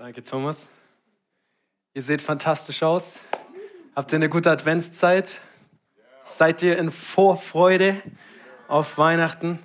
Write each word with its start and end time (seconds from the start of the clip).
Danke, 0.00 0.24
Thomas. 0.24 0.70
Ihr 1.92 2.00
seht 2.00 2.22
fantastisch 2.22 2.82
aus. 2.82 3.20
Habt 3.94 4.10
ihr 4.12 4.16
eine 4.16 4.30
gute 4.30 4.50
Adventszeit? 4.50 5.42
Seid 6.22 6.62
ihr 6.62 6.78
in 6.78 6.90
Vorfreude 6.90 8.00
auf 8.66 8.96
Weihnachten? 8.96 9.58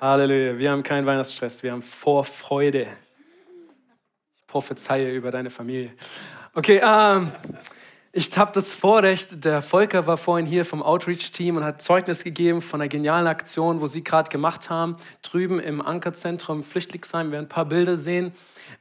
Halleluja. 0.00 0.56
Wir 0.56 0.70
haben 0.70 0.82
keinen 0.82 1.04
Weihnachtsstress, 1.04 1.62
wir 1.62 1.72
haben 1.72 1.82
Vorfreude. 1.82 2.86
Ich 4.38 4.46
prophezeie 4.46 5.12
über 5.12 5.30
deine 5.30 5.50
Familie. 5.50 5.92
Okay, 6.54 6.80
ähm, 6.82 7.30
ich 8.16 8.38
habe 8.38 8.50
das 8.54 8.72
Vorrecht, 8.72 9.44
der 9.44 9.60
Volker 9.60 10.06
war 10.06 10.16
vorhin 10.16 10.46
hier 10.46 10.64
vom 10.64 10.82
Outreach-Team 10.82 11.58
und 11.58 11.64
hat 11.64 11.82
Zeugnis 11.82 12.24
gegeben 12.24 12.62
von 12.62 12.80
einer 12.80 12.88
genialen 12.88 13.26
Aktion, 13.26 13.82
wo 13.82 13.86
sie 13.86 14.02
gerade 14.02 14.30
gemacht 14.30 14.70
haben, 14.70 14.96
drüben 15.20 15.60
im 15.60 15.82
Ankerzentrum 15.82 16.62
Flüchtlingsheim. 16.62 17.26
Wir 17.26 17.32
werden 17.32 17.44
ein 17.44 17.50
paar 17.50 17.66
Bilder 17.66 17.98
sehen. 17.98 18.32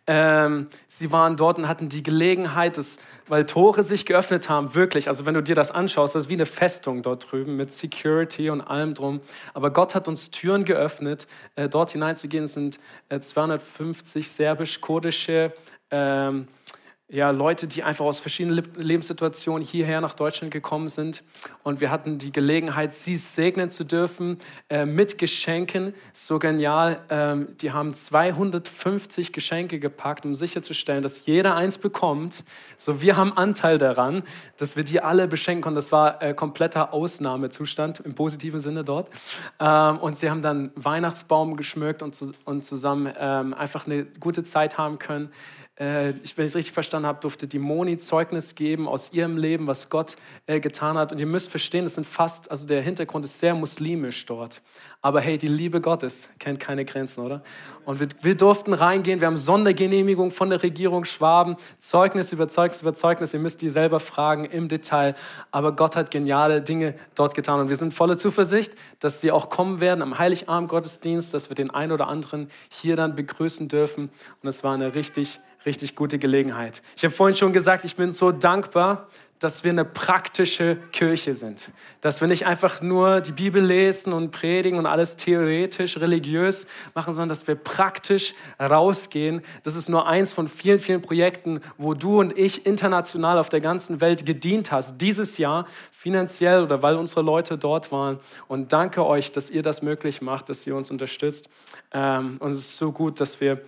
Ähm, 0.07 0.69
sie 0.87 1.11
waren 1.11 1.35
dort 1.35 1.57
und 1.57 1.67
hatten 1.67 1.89
die 1.89 2.01
Gelegenheit, 2.01 2.77
dass, 2.77 2.97
weil 3.27 3.45
Tore 3.45 3.83
sich 3.83 4.05
geöffnet 4.05 4.47
haben, 4.47 4.73
wirklich. 4.73 5.09
Also 5.09 5.25
wenn 5.25 5.33
du 5.33 5.43
dir 5.43 5.55
das 5.55 5.71
anschaust, 5.71 6.15
das 6.15 6.25
ist 6.25 6.29
wie 6.29 6.35
eine 6.35 6.45
Festung 6.45 7.03
dort 7.03 7.29
drüben 7.29 7.57
mit 7.57 7.73
Security 7.73 8.49
und 8.49 8.61
allem 8.61 8.93
drum. 8.93 9.19
Aber 9.53 9.69
Gott 9.69 9.95
hat 9.95 10.07
uns 10.07 10.31
Türen 10.31 10.63
geöffnet, 10.63 11.27
äh, 11.55 11.67
dort 11.67 11.91
hineinzugehen. 11.91 12.45
Es 12.45 12.53
sind 12.53 12.79
äh, 13.09 13.19
250 13.19 14.31
serbisch-kurdische 14.31 15.51
ähm, 15.91 16.47
ja, 17.07 17.29
Leute, 17.29 17.67
die 17.67 17.83
einfach 17.83 18.03
aus 18.03 18.19
verschiedenen 18.19 18.63
Lebenssituationen 18.77 19.63
hierher 19.63 20.01
nach 20.01 20.15
Deutschland 20.15 20.51
gekommen 20.51 20.87
sind. 20.87 21.23
Und 21.61 21.79
wir 21.79 21.91
hatten 21.91 22.17
die 22.17 22.31
Gelegenheit, 22.31 22.95
sie 22.95 23.15
segnen 23.17 23.69
zu 23.69 23.83
dürfen 23.83 24.39
äh, 24.69 24.87
mit 24.87 25.19
Geschenken. 25.19 25.93
So 26.13 26.39
genial. 26.39 26.99
Ähm, 27.09 27.55
die 27.61 27.71
haben 27.71 27.93
250 27.93 29.33
Geschenke 29.33 29.79
gepackt, 29.79 30.25
um 30.25 30.33
sicherzustellen, 30.33 31.03
dass 31.03 31.27
jeder 31.27 31.55
eins 31.55 31.77
bekommt. 31.77 32.43
So, 32.75 33.01
wir 33.01 33.17
haben 33.17 33.33
Anteil 33.37 33.77
daran, 33.77 34.23
dass 34.57 34.75
wir 34.75 34.83
die 34.83 34.99
alle 34.99 35.27
beschenken 35.27 35.61
konnten. 35.61 35.75
Das 35.75 35.91
war 35.91 36.23
äh, 36.23 36.33
kompletter 36.33 36.91
Ausnahmezustand 36.91 37.99
im 37.99 38.15
positiven 38.15 38.59
Sinne 38.59 38.83
dort. 38.83 39.11
Ähm, 39.59 39.99
und 39.99 40.17
sie 40.17 40.31
haben 40.31 40.41
dann 40.41 40.71
Weihnachtsbaum 40.73 41.55
geschmückt 41.55 42.01
und, 42.01 42.15
zu, 42.15 42.31
und 42.45 42.65
zusammen 42.65 43.13
ähm, 43.15 43.53
einfach 43.53 43.85
eine 43.85 44.05
gute 44.05 44.43
Zeit 44.43 44.79
haben 44.79 44.97
können 44.97 45.29
äh, 45.77 46.13
wenn 46.13 46.21
ich 46.23 46.37
es 46.37 46.55
richtig 46.55 46.71
verstanden 46.71 47.05
habe, 47.05 47.19
durfte 47.19 47.47
die 47.47 47.59
Moni 47.59 47.97
Zeugnis 47.97 48.55
geben 48.55 48.87
aus 48.87 49.11
ihrem 49.11 49.35
Leben, 49.35 49.67
was 49.67 49.89
Gott 49.89 50.15
äh, 50.47 50.61
getan 50.61 50.97
hat. 50.97 51.11
Und 51.11 51.19
ihr 51.19 51.25
müsst 51.25 51.49
verstehen, 51.49 51.83
es 51.83 51.95
sind 51.95 52.07
fast, 52.07 52.49
also 52.49 52.65
der 52.65 52.81
Hintergrund 52.81 53.25
ist 53.25 53.39
sehr 53.39 53.53
muslimisch 53.53 54.25
dort. 54.25 54.61
Aber 55.01 55.19
hey, 55.19 55.37
die 55.37 55.49
Liebe 55.49 55.81
Gottes 55.81 56.29
kennt 56.39 56.61
keine 56.61 56.85
Grenzen, 56.85 57.25
oder? 57.25 57.43
Und 57.83 57.99
wir, 57.99 58.07
wir 58.21 58.35
durften 58.35 58.73
reingehen, 58.73 59.19
wir 59.19 59.27
haben 59.27 59.37
Sondergenehmigung 59.37 60.31
von 60.31 60.49
der 60.49 60.63
Regierung 60.63 61.03
Schwaben, 61.03 61.57
Zeugnis 61.77 62.31
über 62.31 62.47
Zeugnis 62.47 62.81
über 62.81 62.93
Zeugnis. 62.93 63.33
Ihr 63.33 63.41
müsst 63.41 63.61
die 63.61 63.69
selber 63.69 63.99
fragen 63.99 64.45
im 64.45 64.69
Detail. 64.69 65.13
Aber 65.51 65.73
Gott 65.75 65.97
hat 65.97 66.09
geniale 66.09 66.61
Dinge 66.61 66.95
dort 67.15 67.35
getan. 67.35 67.59
Und 67.59 67.69
wir 67.69 67.75
sind 67.75 67.93
voller 67.93 68.17
Zuversicht, 68.17 68.73
dass 68.99 69.19
sie 69.19 69.31
auch 69.31 69.49
kommen 69.49 69.81
werden 69.81 70.01
am 70.01 70.17
Heiligabend 70.17 70.69
Gottesdienst, 70.69 71.33
dass 71.33 71.49
wir 71.49 71.55
den 71.55 71.69
einen 71.69 71.91
oder 71.91 72.07
anderen 72.07 72.49
hier 72.69 72.95
dann 72.95 73.15
begrüßen 73.15 73.67
dürfen. 73.67 74.09
Und 74.41 74.49
es 74.49 74.63
war 74.63 74.73
eine 74.73 74.95
richtig 74.95 75.39
richtig 75.65 75.95
gute 75.95 76.19
Gelegenheit. 76.19 76.81
Ich 76.95 77.03
habe 77.03 77.13
vorhin 77.13 77.35
schon 77.35 77.53
gesagt, 77.53 77.85
ich 77.85 77.95
bin 77.95 78.11
so 78.11 78.31
dankbar, 78.31 79.07
dass 79.39 79.65
wir 79.65 79.71
eine 79.71 79.83
praktische 79.83 80.77
Kirche 80.93 81.35
sind. 81.35 81.69
Dass 81.99 82.21
wir 82.21 82.27
nicht 82.27 82.45
einfach 82.45 82.81
nur 82.81 83.19
die 83.19 83.33
Bibel 83.33 83.61
lesen 83.61 84.13
und 84.13 84.31
predigen 84.31 84.79
und 84.79 84.85
alles 84.85 85.17
theoretisch, 85.17 85.97
religiös 85.97 86.67
machen, 86.93 87.11
sondern 87.11 87.29
dass 87.29 87.45
wir 87.45 87.55
praktisch 87.55 88.33
rausgehen. 88.59 89.41
Das 89.63 89.75
ist 89.75 89.89
nur 89.89 90.07
eins 90.07 90.31
von 90.31 90.47
vielen, 90.47 90.79
vielen 90.79 91.01
Projekten, 91.01 91.59
wo 91.77 91.93
du 91.93 92.21
und 92.21 92.37
ich 92.37 92.65
international 92.65 93.37
auf 93.37 93.49
der 93.49 93.59
ganzen 93.59 93.99
Welt 93.99 94.25
gedient 94.25 94.71
hast. 94.71 94.99
Dieses 94.99 95.37
Jahr 95.37 95.67
finanziell 95.91 96.63
oder 96.63 96.81
weil 96.81 96.95
unsere 96.95 97.21
Leute 97.21 97.57
dort 97.57 97.91
waren. 97.91 98.19
Und 98.47 98.71
danke 98.71 99.05
euch, 99.05 99.33
dass 99.33 99.49
ihr 99.49 99.63
das 99.63 99.81
möglich 99.81 100.21
macht, 100.21 100.47
dass 100.47 100.65
ihr 100.65 100.75
uns 100.77 100.91
unterstützt. 100.91 101.49
Ähm, 101.91 102.37
und 102.39 102.51
es 102.51 102.59
ist 102.59 102.77
so 102.77 102.93
gut, 102.93 103.19
dass 103.19 103.41
wir 103.41 103.61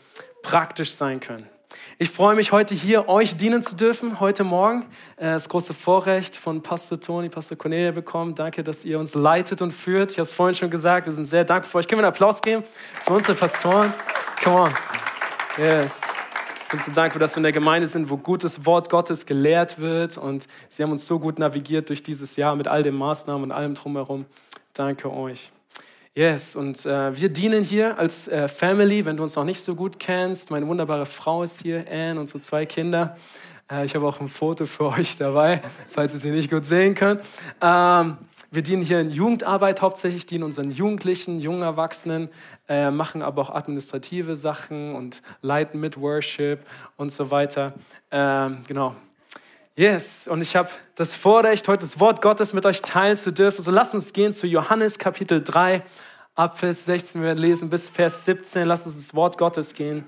praktisch 0.44 0.92
sein 0.92 1.20
können. 1.20 1.57
Ich 2.00 2.10
freue 2.10 2.36
mich 2.36 2.52
heute 2.52 2.76
hier, 2.76 3.10
euch 3.10 3.38
dienen 3.38 3.64
zu 3.64 3.76
dürfen, 3.76 4.20
heute 4.20 4.44
Morgen. 4.44 4.84
Äh, 5.16 5.32
das 5.32 5.50
große 5.50 5.74
Vorrecht 5.74 6.38
von 6.38 6.62
Pastor 6.62 7.00
Toni, 7.00 7.30
Pastor 7.30 7.58
Cornelia 7.58 7.92
bekommen. 7.92 8.36
Danke, 8.36 8.64
dass 8.64 8.86
ihr 8.86 9.00
uns 9.00 9.16
leitet 9.16 9.62
und 9.62 9.72
führt. 9.72 10.12
Ich 10.12 10.18
habe 10.18 10.24
es 10.24 10.34
vorhin 10.34 10.56
schon 10.56 10.70
gesagt, 10.70 11.08
wir 11.08 11.14
sind 11.14 11.26
sehr 11.26 11.44
dankbar 11.44 11.70
für 11.70 11.78
euch. 11.80 11.88
Können 11.88 12.02
wir 12.02 12.06
einen 12.06 12.14
Applaus 12.14 12.42
geben 12.42 12.64
für 13.02 13.14
unsere 13.14 13.36
Pastoren? 13.36 13.94
Come 14.44 14.56
on. 14.62 14.72
Yes. 15.58 16.02
Ich 16.64 16.72
bin 16.72 16.80
so 16.80 16.92
dankbar, 16.92 17.20
dass 17.20 17.34
wir 17.34 17.38
in 17.38 17.44
der 17.44 17.52
Gemeinde 17.52 17.88
sind, 17.88 18.10
wo 18.10 18.18
gutes 18.18 18.66
Wort 18.66 18.90
Gottes 18.90 19.26
gelehrt 19.26 19.80
wird. 19.80 20.18
Und 20.18 20.48
sie 20.68 20.84
haben 20.84 20.92
uns 20.92 21.06
so 21.06 21.18
gut 21.18 21.40
navigiert 21.40 21.90
durch 21.90 22.04
dieses 22.04 22.36
Jahr 22.36 22.56
mit 22.56 22.68
all 22.68 22.84
den 22.84 22.96
Maßnahmen 22.96 23.44
und 23.44 23.52
allem 23.52 23.74
drumherum. 23.74 24.26
Danke 24.74 25.12
euch. 25.12 25.52
Yes, 26.18 26.56
und 26.56 26.84
äh, 26.88 27.16
wir 27.16 27.30
dienen 27.30 27.64
hier 27.64 28.00
als 28.00 28.28
äh, 28.28 28.48
Family, 28.48 29.06
wenn 29.06 29.18
du 29.18 29.22
uns 29.22 29.36
noch 29.36 29.44
nicht 29.44 29.62
so 29.62 29.76
gut 29.76 30.00
kennst. 30.00 30.50
Meine 30.50 30.66
wunderbare 30.66 31.06
Frau 31.06 31.44
ist 31.44 31.62
hier, 31.62 31.86
Anne, 31.88 32.20
unsere 32.20 32.42
zwei 32.42 32.66
Kinder. 32.66 33.16
Äh, 33.72 33.86
ich 33.86 33.94
habe 33.94 34.08
auch 34.08 34.20
ein 34.20 34.28
Foto 34.28 34.66
für 34.66 34.86
euch 34.98 35.16
dabei, 35.16 35.62
falls 35.88 36.16
ihr 36.16 36.20
sie 36.20 36.32
nicht 36.32 36.50
gut 36.50 36.66
sehen 36.66 36.96
könnt. 36.96 37.22
Ähm, 37.62 38.18
wir 38.50 38.64
dienen 38.64 38.82
hier 38.82 39.00
in 39.00 39.12
Jugendarbeit 39.12 39.84
hauptsächlich, 39.84 40.26
dienen 40.26 40.44
unseren 40.44 40.72
Jugendlichen, 40.72 41.40
jungen 41.40 41.62
Erwachsenen, 41.62 42.30
äh, 42.68 42.90
machen 42.90 43.22
aber 43.22 43.44
auch 43.44 43.50
administrative 43.52 44.36
Sachen 44.36 44.96
und 44.96 45.22
leiten 45.44 45.80
mit 45.80 46.02
Worship 46.02 46.66
und 46.96 47.12
so 47.12 47.30
weiter. 47.30 47.76
Ähm, 48.10 48.64
genau, 48.68 48.96
Yes, 49.78 50.28
und 50.28 50.42
ich 50.42 50.56
habe 50.56 50.70
das 50.96 51.16
Vorrecht, 51.16 51.68
heute 51.68 51.82
das 51.82 52.00
Wort 52.00 52.24
Gottes 52.24 52.52
mit 52.52 52.66
euch 52.66 52.82
teilen 52.82 53.16
zu 53.16 53.32
dürfen. 53.32 53.62
So 53.62 53.70
lasst 53.70 53.94
uns 53.94 54.12
gehen 54.12 54.34
zu 54.34 54.48
Johannes 54.48 54.98
Kapitel 54.98 55.44
3, 55.44 55.84
ab 56.34 56.58
Vers 56.58 56.86
16. 56.86 57.22
Wir 57.22 57.36
lesen 57.36 57.70
bis 57.70 57.88
Vers 57.88 58.26
17. 58.26 58.68
Lasst 58.68 58.88
uns 58.88 58.96
ins 58.96 59.14
Wort 59.14 59.38
Gottes 59.38 59.76
gehen. 59.76 60.04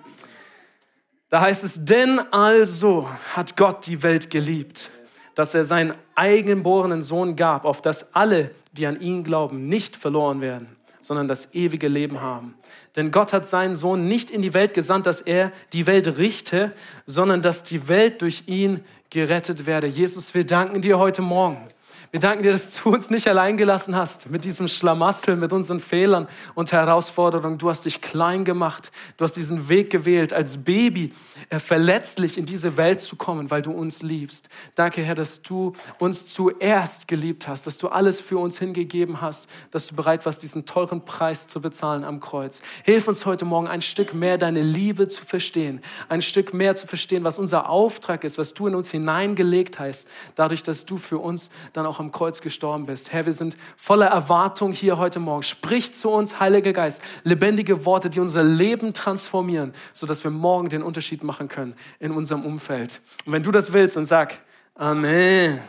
Da 1.29 1.41
heißt 1.41 1.63
es, 1.63 1.85
denn 1.85 2.19
also 2.31 3.07
hat 3.35 3.57
Gott 3.57 3.85
die 3.85 4.01
Welt 4.01 4.31
geliebt, 4.31 4.89
dass 5.35 5.53
er 5.53 5.63
seinen 5.63 5.93
eigengeborenen 6.15 7.03
Sohn 7.03 7.35
gab, 7.35 7.63
auf 7.63 7.79
dass 7.79 8.15
alle, 8.15 8.49
die 8.71 8.87
an 8.87 8.99
ihn 8.99 9.23
glauben, 9.23 9.67
nicht 9.67 9.95
verloren 9.95 10.41
werden, 10.41 10.75
sondern 11.01 11.27
das 11.27 11.53
ewige 11.53 11.87
Leben 11.87 12.21
haben. 12.21 12.55
Denn 12.95 13.11
Gott 13.11 13.33
hat 13.33 13.45
seinen 13.45 13.75
Sohn 13.75 14.07
nicht 14.07 14.31
in 14.31 14.41
die 14.41 14.53
Welt 14.53 14.73
gesandt, 14.73 15.05
dass 15.05 15.21
er 15.21 15.51
die 15.73 15.85
Welt 15.85 16.17
richte, 16.17 16.73
sondern 17.05 17.41
dass 17.41 17.63
die 17.63 17.87
Welt 17.87 18.21
durch 18.21 18.43
ihn 18.47 18.83
gerettet 19.09 19.65
werde. 19.65 19.87
Jesus, 19.87 20.33
wir 20.33 20.45
danken 20.45 20.81
dir 20.81 20.99
heute 20.99 21.21
Morgen 21.21 21.65
wir 22.11 22.19
danken 22.19 22.41
dir, 22.41 22.51
dass 22.51 22.81
du 22.81 22.89
uns 22.89 23.11
nicht 23.11 23.27
allein 23.27 23.55
gelassen 23.55 23.95
hast 23.95 24.31
mit 24.31 24.43
diesem 24.43 24.67
Schlamassel, 24.67 25.35
mit 25.35 25.53
unseren 25.53 25.79
Fehlern 25.79 26.27
und 26.55 26.71
Herausforderungen. 26.71 27.59
Du 27.59 27.69
hast 27.69 27.85
dich 27.85 28.01
klein 28.01 28.45
gemacht. 28.45 28.91
Du 29.17 29.23
hast 29.23 29.33
diesen 29.33 29.69
Weg 29.69 29.91
gewählt, 29.91 30.33
als 30.33 30.63
Baby 30.63 31.13
äh, 31.49 31.59
verletzlich 31.59 32.39
in 32.39 32.47
diese 32.47 32.77
Welt 32.77 32.99
zu 32.99 33.15
kommen, 33.15 33.51
weil 33.51 33.61
du 33.61 33.71
uns 33.71 34.01
liebst. 34.01 34.49
Danke, 34.73 35.03
Herr, 35.03 35.13
dass 35.13 35.43
du 35.43 35.73
uns 35.99 36.25
zuerst 36.25 37.07
geliebt 37.07 37.47
hast, 37.47 37.67
dass 37.67 37.77
du 37.77 37.89
alles 37.89 38.21
für 38.21 38.39
uns 38.39 38.57
hingegeben 38.57 39.21
hast, 39.21 39.47
dass 39.69 39.85
du 39.85 39.95
bereit 39.95 40.25
warst, 40.25 40.41
diesen 40.41 40.65
teuren 40.65 41.05
Preis 41.05 41.47
zu 41.47 41.61
bezahlen 41.61 42.03
am 42.03 42.19
Kreuz. 42.19 42.63
Hilf 42.85 43.07
uns 43.07 43.27
heute 43.27 43.45
Morgen 43.45 43.67
ein 43.67 43.83
Stück 43.83 44.15
mehr 44.15 44.39
deine 44.39 44.63
Liebe 44.63 45.07
zu 45.07 45.23
verstehen, 45.23 45.81
ein 46.07 46.23
Stück 46.23 46.55
mehr 46.55 46.75
zu 46.75 46.87
verstehen, 46.87 47.23
was 47.23 47.37
unser 47.37 47.69
Auftrag 47.69 48.23
ist, 48.23 48.39
was 48.39 48.55
du 48.55 48.65
in 48.65 48.73
uns 48.73 48.89
hineingelegt 48.89 49.77
hast, 49.77 50.07
dadurch, 50.33 50.63
dass 50.63 50.85
du 50.85 50.97
für 50.97 51.19
uns 51.19 51.51
dann 51.73 51.85
auch 51.85 51.98
am 51.99 52.11
Kreuz 52.11 52.41
gestorben 52.41 52.85
bist. 52.85 53.11
Herr, 53.11 53.25
wir 53.25 53.33
sind 53.33 53.57
voller 53.75 54.07
Erwartung 54.07 54.71
hier 54.71 54.97
heute 54.97 55.19
Morgen. 55.19 55.43
Sprich 55.43 55.93
zu 55.93 56.09
uns, 56.09 56.39
Heiliger 56.39 56.73
Geist, 56.73 57.01
lebendige 57.23 57.85
Worte, 57.85 58.09
die 58.09 58.19
unser 58.19 58.43
Leben 58.43 58.93
transformieren, 58.93 59.73
sodass 59.93 60.23
wir 60.23 60.31
morgen 60.31 60.69
den 60.69 60.81
Unterschied 60.81 61.23
machen 61.23 61.49
können 61.49 61.75
in 61.99 62.11
unserem 62.11 62.45
Umfeld. 62.45 63.01
Und 63.25 63.33
wenn 63.33 63.43
du 63.43 63.51
das 63.51 63.73
willst, 63.73 63.97
dann 63.97 64.05
sag 64.05 64.39
Amen. 64.75 65.59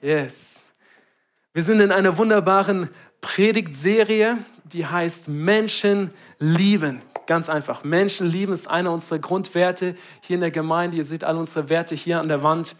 Yes. 0.00 0.62
Wir 1.52 1.62
sind 1.62 1.80
in 1.80 1.92
einer 1.92 2.16
wunderbaren 2.16 2.88
Predigtserie, 3.20 4.38
die 4.64 4.86
heißt 4.86 5.28
Menschen 5.28 6.10
lieben. 6.38 7.02
Ganz 7.26 7.50
einfach. 7.50 7.84
Menschen 7.84 8.26
lieben 8.26 8.54
ist 8.54 8.70
einer 8.70 8.90
unserer 8.90 9.18
Grundwerte 9.18 9.94
hier 10.22 10.36
in 10.36 10.40
der 10.40 10.50
Gemeinde. 10.50 10.96
Ihr 10.96 11.04
seht 11.04 11.24
alle 11.24 11.38
unsere 11.38 11.68
Werte 11.68 11.94
hier 11.94 12.20
an 12.20 12.28
der 12.28 12.42
Wand. 12.42 12.74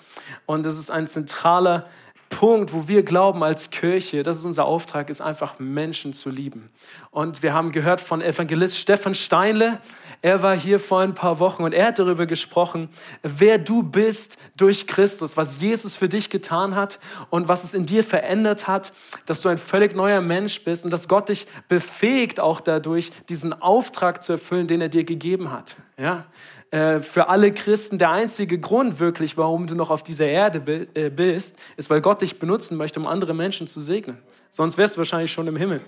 Und 0.47 0.65
das 0.65 0.79
ist 0.79 0.91
ein 0.91 1.07
zentraler 1.07 1.87
Punkt, 2.31 2.73
wo 2.73 2.89
wir 2.89 3.03
glauben 3.03 3.43
als 3.43 3.71
Kirche, 3.71 4.23
das 4.23 4.39
ist 4.39 4.45
unser 4.45 4.65
Auftrag, 4.65 5.09
ist 5.11 5.21
einfach 5.21 5.59
Menschen 5.59 6.13
zu 6.13 6.31
lieben. 6.31 6.71
Und 7.11 7.43
wir 7.43 7.55
haben 7.55 7.73
gehört 7.73 8.01
von 8.01 8.21
Evangelist 8.21 8.79
Stefan 8.79 9.15
Steinle, 9.15 9.81
er 10.21 10.43
war 10.43 10.57
hier 10.57 10.81
vor 10.81 11.01
ein 11.01 11.15
paar 11.15 11.39
Wochen 11.39 11.63
und 11.63 11.73
er 11.73 11.89
hat 11.89 11.99
darüber 12.01 12.27
gesprochen, 12.27 12.89
wer 13.23 13.57
du 13.57 13.85
bist 13.85 14.37
durch 14.57 14.89
Christus, 14.89 15.37
was 15.37 15.61
Jesus 15.61 15.95
für 15.95 16.09
dich 16.09 16.29
getan 16.29 16.75
hat 16.75 16.99
und 17.31 17.47
was 17.47 17.63
es 17.63 17.73
in 17.73 17.87
dir 17.87 18.03
verändert 18.03 18.67
hat, 18.67 18.93
dass 19.27 19.43
du 19.43 19.49
ein 19.49 19.59
völlig 19.59 19.95
neuer 19.95 20.21
Mensch 20.21 20.65
bist 20.65 20.85
und 20.85 20.93
dass 20.93 21.07
Gott 21.07 21.29
dich 21.29 21.47
befähigt 21.69 22.41
auch 22.41 22.61
dadurch, 22.61 23.13
diesen 23.29 23.53
Auftrag 23.63 24.23
zu 24.23 24.33
erfüllen, 24.33 24.67
den 24.67 24.81
er 24.81 24.89
dir 24.89 25.05
gegeben 25.05 25.53
hat. 25.53 25.77
Ja? 25.97 26.25
Äh, 26.71 27.01
für 27.01 27.29
alle 27.29 27.53
Christen 27.53 27.99
der 27.99 28.11
einzige 28.11 28.59
Grund 28.59 29.01
wirklich, 29.01 29.37
warum 29.37 29.67
du 29.67 29.75
noch 29.75 29.91
auf 29.91 30.03
dieser 30.03 30.27
Erde 30.27 30.87
äh, 30.95 31.09
bist, 31.09 31.57
ist, 31.77 31.89
weil 31.89 32.01
Gott 32.01 32.21
dich 32.21 32.39
benutzen 32.39 32.77
möchte, 32.77 33.01
um 33.01 33.07
andere 33.07 33.35
Menschen 33.35 33.67
zu 33.67 33.81
segnen. 33.81 34.19
Sonst 34.51 34.77
wärst 34.77 34.97
du 34.97 34.99
wahrscheinlich 34.99 35.33
schon 35.33 35.47
im 35.47 35.57
Himmel. 35.57 35.81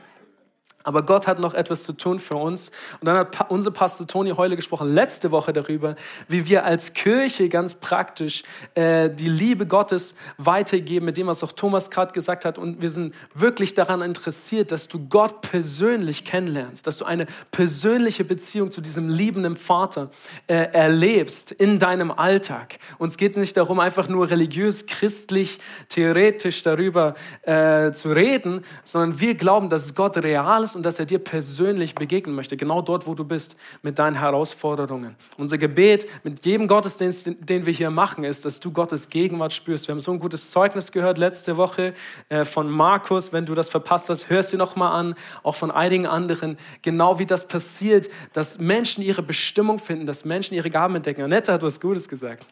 Aber 0.82 1.02
Gott 1.02 1.26
hat 1.26 1.38
noch 1.38 1.52
etwas 1.52 1.82
zu 1.82 1.92
tun 1.92 2.18
für 2.18 2.36
uns. 2.36 2.70
Und 3.00 3.06
dann 3.06 3.18
hat 3.18 3.50
unser 3.50 3.70
Pastor 3.70 4.06
Toni 4.06 4.30
Heule 4.30 4.56
gesprochen 4.56 4.94
letzte 4.94 5.30
Woche 5.30 5.52
darüber, 5.52 5.94
wie 6.26 6.46
wir 6.46 6.64
als 6.64 6.94
Kirche 6.94 7.50
ganz 7.50 7.74
praktisch 7.74 8.44
äh, 8.74 9.10
die 9.10 9.28
Liebe 9.28 9.66
Gottes 9.66 10.14
weitergeben, 10.38 11.04
mit 11.04 11.18
dem, 11.18 11.26
was 11.26 11.44
auch 11.44 11.52
Thomas 11.52 11.90
gerade 11.90 12.12
gesagt 12.12 12.46
hat. 12.46 12.56
Und 12.56 12.80
wir 12.80 12.88
sind 12.88 13.14
wirklich 13.34 13.74
daran 13.74 14.00
interessiert, 14.00 14.72
dass 14.72 14.88
du 14.88 15.06
Gott 15.06 15.42
persönlich 15.42 16.24
kennenlernst, 16.24 16.86
dass 16.86 16.96
du 16.96 17.04
eine 17.04 17.26
persönliche 17.50 18.24
Beziehung 18.24 18.70
zu 18.70 18.80
diesem 18.80 19.10
liebenden 19.10 19.56
Vater 19.56 20.10
äh, 20.46 20.54
erlebst 20.72 21.52
in 21.52 21.78
deinem 21.78 22.10
Alltag. 22.10 22.78
Uns 22.96 23.18
geht 23.18 23.32
es 23.32 23.36
nicht 23.36 23.56
darum, 23.58 23.80
einfach 23.80 24.08
nur 24.08 24.30
religiös, 24.30 24.86
christlich, 24.86 25.60
theoretisch 25.88 26.62
darüber 26.62 27.14
äh, 27.42 27.92
zu 27.92 28.12
reden, 28.12 28.64
sondern 28.82 29.20
wir 29.20 29.34
glauben, 29.34 29.68
dass 29.68 29.94
Gott 29.94 30.16
real 30.16 30.64
ist 30.64 30.69
ist 30.70 30.76
und 30.76 30.82
dass 30.84 30.98
er 30.98 31.06
dir 31.06 31.18
persönlich 31.18 31.94
begegnen 31.94 32.34
möchte, 32.34 32.56
genau 32.56 32.82
dort, 32.82 33.06
wo 33.06 33.14
du 33.14 33.24
bist, 33.24 33.56
mit 33.82 33.98
deinen 33.98 34.16
Herausforderungen. 34.16 35.16
Unser 35.36 35.58
Gebet 35.58 36.06
mit 36.24 36.44
jedem 36.44 36.66
Gottesdienst, 36.66 37.28
den 37.40 37.66
wir 37.66 37.72
hier 37.72 37.90
machen, 37.90 38.24
ist, 38.24 38.44
dass 38.44 38.60
du 38.60 38.72
Gottes 38.72 39.08
Gegenwart 39.08 39.52
spürst. 39.52 39.88
Wir 39.88 39.92
haben 39.92 40.00
so 40.00 40.12
ein 40.12 40.18
gutes 40.18 40.50
Zeugnis 40.50 40.92
gehört 40.92 41.18
letzte 41.18 41.56
Woche 41.56 41.94
äh, 42.28 42.44
von 42.44 42.70
Markus. 42.70 43.32
Wenn 43.32 43.46
du 43.46 43.54
das 43.54 43.68
verpasst 43.70 44.08
hast, 44.08 44.30
hör 44.30 44.40
es 44.40 44.50
dir 44.50 44.58
nochmal 44.58 44.92
an, 44.92 45.14
auch 45.42 45.56
von 45.56 45.70
einigen 45.70 46.06
anderen, 46.06 46.56
genau 46.82 47.18
wie 47.18 47.26
das 47.26 47.46
passiert, 47.46 48.08
dass 48.32 48.58
Menschen 48.58 49.02
ihre 49.02 49.22
Bestimmung 49.22 49.78
finden, 49.78 50.06
dass 50.06 50.24
Menschen 50.24 50.54
ihre 50.54 50.70
Gaben 50.70 50.96
entdecken. 50.96 51.22
Annette 51.22 51.52
hat 51.52 51.62
was 51.62 51.80
Gutes 51.80 52.08
gesagt. 52.08 52.46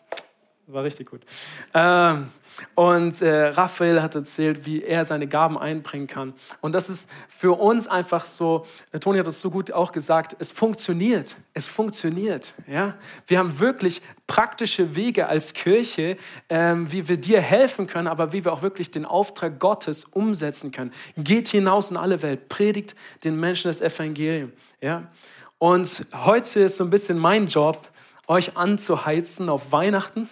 War 0.70 0.84
richtig 0.84 1.08
gut. 1.08 1.22
Ähm, 1.72 2.28
und 2.74 3.22
äh, 3.22 3.46
Raphael 3.46 4.02
hat 4.02 4.14
erzählt, 4.14 4.66
wie 4.66 4.82
er 4.82 5.02
seine 5.02 5.26
Gaben 5.26 5.56
einbringen 5.56 6.06
kann. 6.06 6.34
Und 6.60 6.72
das 6.72 6.90
ist 6.90 7.08
für 7.26 7.52
uns 7.52 7.86
einfach 7.86 8.26
so, 8.26 8.66
der 8.92 9.00
Toni 9.00 9.18
hat 9.18 9.26
das 9.26 9.40
so 9.40 9.50
gut 9.50 9.72
auch 9.72 9.92
gesagt, 9.92 10.36
es 10.38 10.52
funktioniert. 10.52 11.36
Es 11.54 11.68
funktioniert. 11.68 12.52
Ja? 12.66 12.94
Wir 13.26 13.38
haben 13.38 13.58
wirklich 13.60 14.02
praktische 14.26 14.94
Wege 14.94 15.26
als 15.26 15.54
Kirche, 15.54 16.18
ähm, 16.50 16.92
wie 16.92 17.08
wir 17.08 17.16
dir 17.16 17.40
helfen 17.40 17.86
können, 17.86 18.06
aber 18.06 18.34
wie 18.34 18.44
wir 18.44 18.52
auch 18.52 18.60
wirklich 18.60 18.90
den 18.90 19.06
Auftrag 19.06 19.58
Gottes 19.58 20.04
umsetzen 20.04 20.70
können. 20.70 20.92
Geht 21.16 21.48
hinaus 21.48 21.90
in 21.90 21.96
alle 21.96 22.20
Welt, 22.20 22.50
predigt 22.50 22.94
den 23.24 23.40
Menschen 23.40 23.68
das 23.68 23.80
Evangelium. 23.80 24.52
Ja? 24.82 25.04
Und 25.56 26.02
heute 26.12 26.60
ist 26.60 26.76
so 26.76 26.84
ein 26.84 26.90
bisschen 26.90 27.16
mein 27.16 27.46
Job, 27.46 27.88
euch 28.28 28.56
anzuheizen 28.58 29.48
auf 29.48 29.72
Weihnachten 29.72 30.28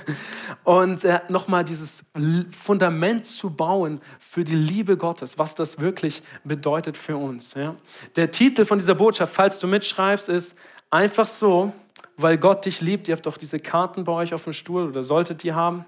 und 0.64 1.04
äh, 1.04 1.20
nochmal 1.28 1.64
dieses 1.64 2.04
Fundament 2.50 3.26
zu 3.26 3.50
bauen 3.50 4.00
für 4.20 4.44
die 4.44 4.54
Liebe 4.54 4.96
Gottes, 4.96 5.36
was 5.36 5.56
das 5.56 5.80
wirklich 5.80 6.22
bedeutet 6.44 6.96
für 6.96 7.16
uns. 7.16 7.54
Ja? 7.54 7.74
Der 8.14 8.30
Titel 8.30 8.64
von 8.64 8.78
dieser 8.78 8.94
Botschaft, 8.94 9.34
falls 9.34 9.58
du 9.58 9.66
mitschreibst, 9.66 10.28
ist 10.28 10.56
einfach 10.90 11.26
so, 11.26 11.72
weil 12.16 12.38
Gott 12.38 12.64
dich 12.64 12.80
liebt. 12.80 13.08
Ihr 13.08 13.16
habt 13.16 13.26
doch 13.26 13.36
diese 13.36 13.58
Karten 13.58 14.04
bei 14.04 14.12
euch 14.12 14.32
auf 14.32 14.44
dem 14.44 14.52
Stuhl 14.52 14.88
oder 14.88 15.02
solltet 15.02 15.42
die 15.42 15.52
haben. 15.52 15.84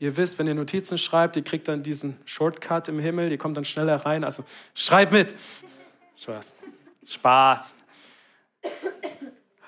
Ihr 0.00 0.16
wisst, 0.16 0.40
wenn 0.40 0.48
ihr 0.48 0.54
Notizen 0.54 0.98
schreibt, 0.98 1.36
ihr 1.36 1.44
kriegt 1.44 1.68
dann 1.68 1.84
diesen 1.84 2.18
Shortcut 2.24 2.88
im 2.88 2.98
Himmel, 2.98 3.30
ihr 3.30 3.38
kommt 3.38 3.56
dann 3.56 3.64
schneller 3.64 4.04
rein. 4.04 4.24
Also 4.24 4.44
schreibt 4.74 5.12
mit. 5.12 5.36
Spaß. 6.16 6.54
Spaß. 7.06 7.74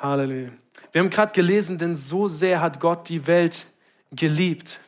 Halleluja. 0.00 0.50
Wir 0.96 1.00
haben 1.02 1.10
gerade 1.10 1.34
gelesen, 1.34 1.76
denn 1.76 1.94
so 1.94 2.26
sehr 2.26 2.62
hat 2.62 2.80
Gott 2.80 3.10
die 3.10 3.26
Welt 3.26 3.66
geliebt. 4.12 4.80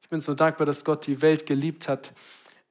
Ich 0.00 0.08
bin 0.08 0.20
so 0.20 0.32
dankbar, 0.32 0.64
dass 0.64 0.84
Gott 0.84 1.08
die 1.08 1.20
Welt 1.22 1.44
geliebt 1.44 1.88
hat 1.88 2.12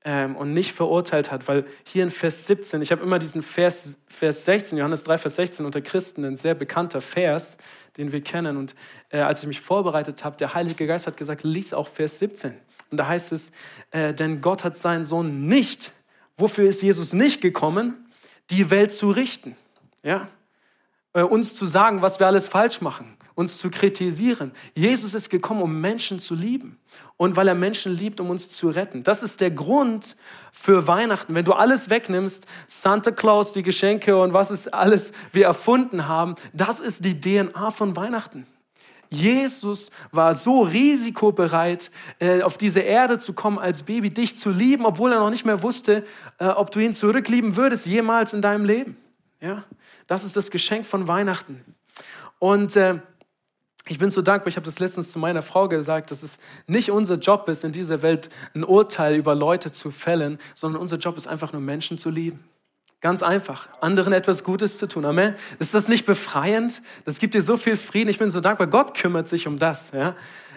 ähm, 0.06 0.38
und 0.38 0.54
nicht 0.54 0.72
verurteilt 0.72 1.30
hat, 1.30 1.50
weil 1.50 1.66
hier 1.84 2.04
in 2.04 2.10
Vers 2.10 2.46
17, 2.46 2.82
ich 2.82 2.94
habe 2.94 3.04
immer 3.04 3.20
diesen 3.20 3.44
Vers, 3.44 3.98
Vers 4.08 4.46
16, 4.46 4.78
Johannes 4.78 5.04
3, 5.04 5.18
Vers 5.18 5.36
16 5.36 5.66
unter 5.66 5.82
Christen, 5.82 6.24
ein 6.24 6.38
sehr 6.38 6.56
bekannter 6.56 7.02
Vers, 7.02 7.58
den 7.98 8.14
wir 8.14 8.22
kennen. 8.22 8.56
Und 8.56 8.76
äh, 9.10 9.20
als 9.20 9.42
ich 9.42 9.48
mich 9.48 9.60
vorbereitet 9.60 10.24
habe, 10.24 10.38
der 10.38 10.54
Heilige 10.54 10.88
Geist 10.88 11.06
hat 11.06 11.18
gesagt, 11.18 11.44
lies 11.44 11.74
auch 11.74 11.90
Vers 11.90 12.20
17. 12.20 12.54
Und 12.92 12.98
da 12.98 13.10
heißt 13.10 13.34
es, 13.34 13.52
äh, 13.92 14.14
denn 14.14 14.40
Gott 14.40 14.64
hat 14.64 14.78
seinen 14.78 15.04
Sohn 15.04 15.48
nicht, 15.48 15.92
wofür 16.38 16.70
ist 16.70 16.82
Jesus 16.82 17.12
nicht 17.12 17.42
gekommen, 17.42 18.10
die 18.52 18.70
Welt 18.70 18.94
zu 18.94 19.10
richten. 19.10 19.58
Ja, 20.02 20.30
uns 21.24 21.54
zu 21.54 21.66
sagen, 21.66 22.02
was 22.02 22.20
wir 22.20 22.28
alles 22.28 22.48
falsch 22.48 22.82
machen, 22.82 23.16
uns 23.36 23.58
zu 23.58 23.70
kritisieren. 23.70 24.52
Jesus 24.74 25.14
ist 25.14 25.30
gekommen, 25.30 25.62
um 25.62 25.80
Menschen 25.80 26.20
zu 26.20 26.36
lieben 26.36 26.78
und 27.18 27.36
weil 27.36 27.48
er 27.48 27.56
Menschen 27.56 27.94
liebt, 27.94 28.20
um 28.20 28.30
uns 28.30 28.50
zu 28.50 28.70
retten. 28.70 29.04
Das 29.04 29.24
ist 29.24 29.42
der 29.42 29.52
Grund 29.52 30.16
für 30.52 30.88
Weihnachten. 30.88 31.36
Wenn 31.36 31.46
du 31.46 31.54
alles 31.54 31.90
wegnimmst, 31.90 32.48
Santa 32.68 33.12
Claus, 33.12 33.54
die 33.54 33.64
Geschenke 33.64 34.18
und 34.18 34.34
was 34.34 34.52
es 34.52 34.68
alles 34.68 35.14
wir 35.32 35.46
erfunden 35.46 36.08
haben, 36.08 36.36
das 36.54 36.80
ist 36.80 37.06
die 37.06 37.20
DNA 37.20 37.72
von 37.72 37.96
Weihnachten. 37.96 38.46
Jesus 39.10 39.92
war 40.12 40.36
so 40.36 40.64
risikobereit, 40.64 41.92
äh, 42.20 42.42
auf 42.42 42.58
diese 42.58 42.82
Erde 42.82 43.20
zu 43.20 43.34
kommen 43.34 43.60
als 43.60 43.84
Baby, 43.84 44.10
dich 44.10 44.36
zu 44.36 44.50
lieben, 44.50 44.86
obwohl 44.86 45.14
er 45.14 45.20
noch 45.20 45.30
nicht 45.30 45.46
mehr 45.46 45.62
wusste, 45.62 46.04
äh, 46.40 46.48
ob 46.48 46.72
du 46.72 46.80
ihn 46.80 46.94
zurücklieben 46.94 47.56
würdest 47.56 47.86
jemals 47.86 48.34
in 48.34 48.42
deinem 48.42 48.66
Leben. 48.66 48.98
Ja? 49.40 49.64
Das 50.08 50.24
ist 50.24 50.36
das 50.36 50.52
Geschenk 50.52 50.86
von 50.86 51.08
Weihnachten. 51.08 51.64
Und 52.40 52.76
äh, 52.76 53.00
ich 53.88 54.00
bin 54.00 54.10
so 54.10 54.22
dankbar, 54.22 54.48
ich 54.48 54.56
habe 54.56 54.66
das 54.66 54.80
letztens 54.80 55.12
zu 55.12 55.20
meiner 55.20 55.42
Frau 55.42 55.68
gesagt, 55.68 56.10
dass 56.10 56.24
es 56.24 56.40
nicht 56.66 56.92
unser 56.92 57.16
Job 57.16 57.48
ist, 57.50 57.64
in 57.64 57.72
dieser 57.72 58.02
Welt 58.02 58.30
ein 58.56 58.64
Urteil 58.64 59.16
über 59.16 59.36
Leute 59.36 59.72
zu 59.72 59.92
fällen, 59.92 60.40
sondern 60.56 60.82
unser 60.82 60.98
Job 60.98 61.18
ist 61.18 61.28
einfach 61.28 61.54
nur 61.54 61.62
Menschen 61.62 61.98
zu 61.98 62.10
lieben. 62.10 62.44
Ganz 63.02 63.22
einfach. 63.22 63.68
Anderen 63.82 64.14
etwas 64.14 64.44
Gutes 64.44 64.80
zu 64.80 64.88
tun. 64.88 65.06
Amen. 65.06 65.36
Ist 65.60 65.76
das 65.76 65.88
nicht 65.88 66.08
befreiend? 66.08 66.82
Das 67.04 67.20
gibt 67.20 67.36
dir 67.36 67.42
so 67.44 67.58
viel 67.58 67.78
Frieden. 67.78 68.10
Ich 68.10 68.18
bin 68.18 68.32
so 68.32 68.40
dankbar. 68.40 68.66
Gott 68.66 68.96
kümmert 68.96 69.28
sich 69.28 69.48
um 69.48 69.60
das. 69.60 69.92
Ja? 69.92 70.16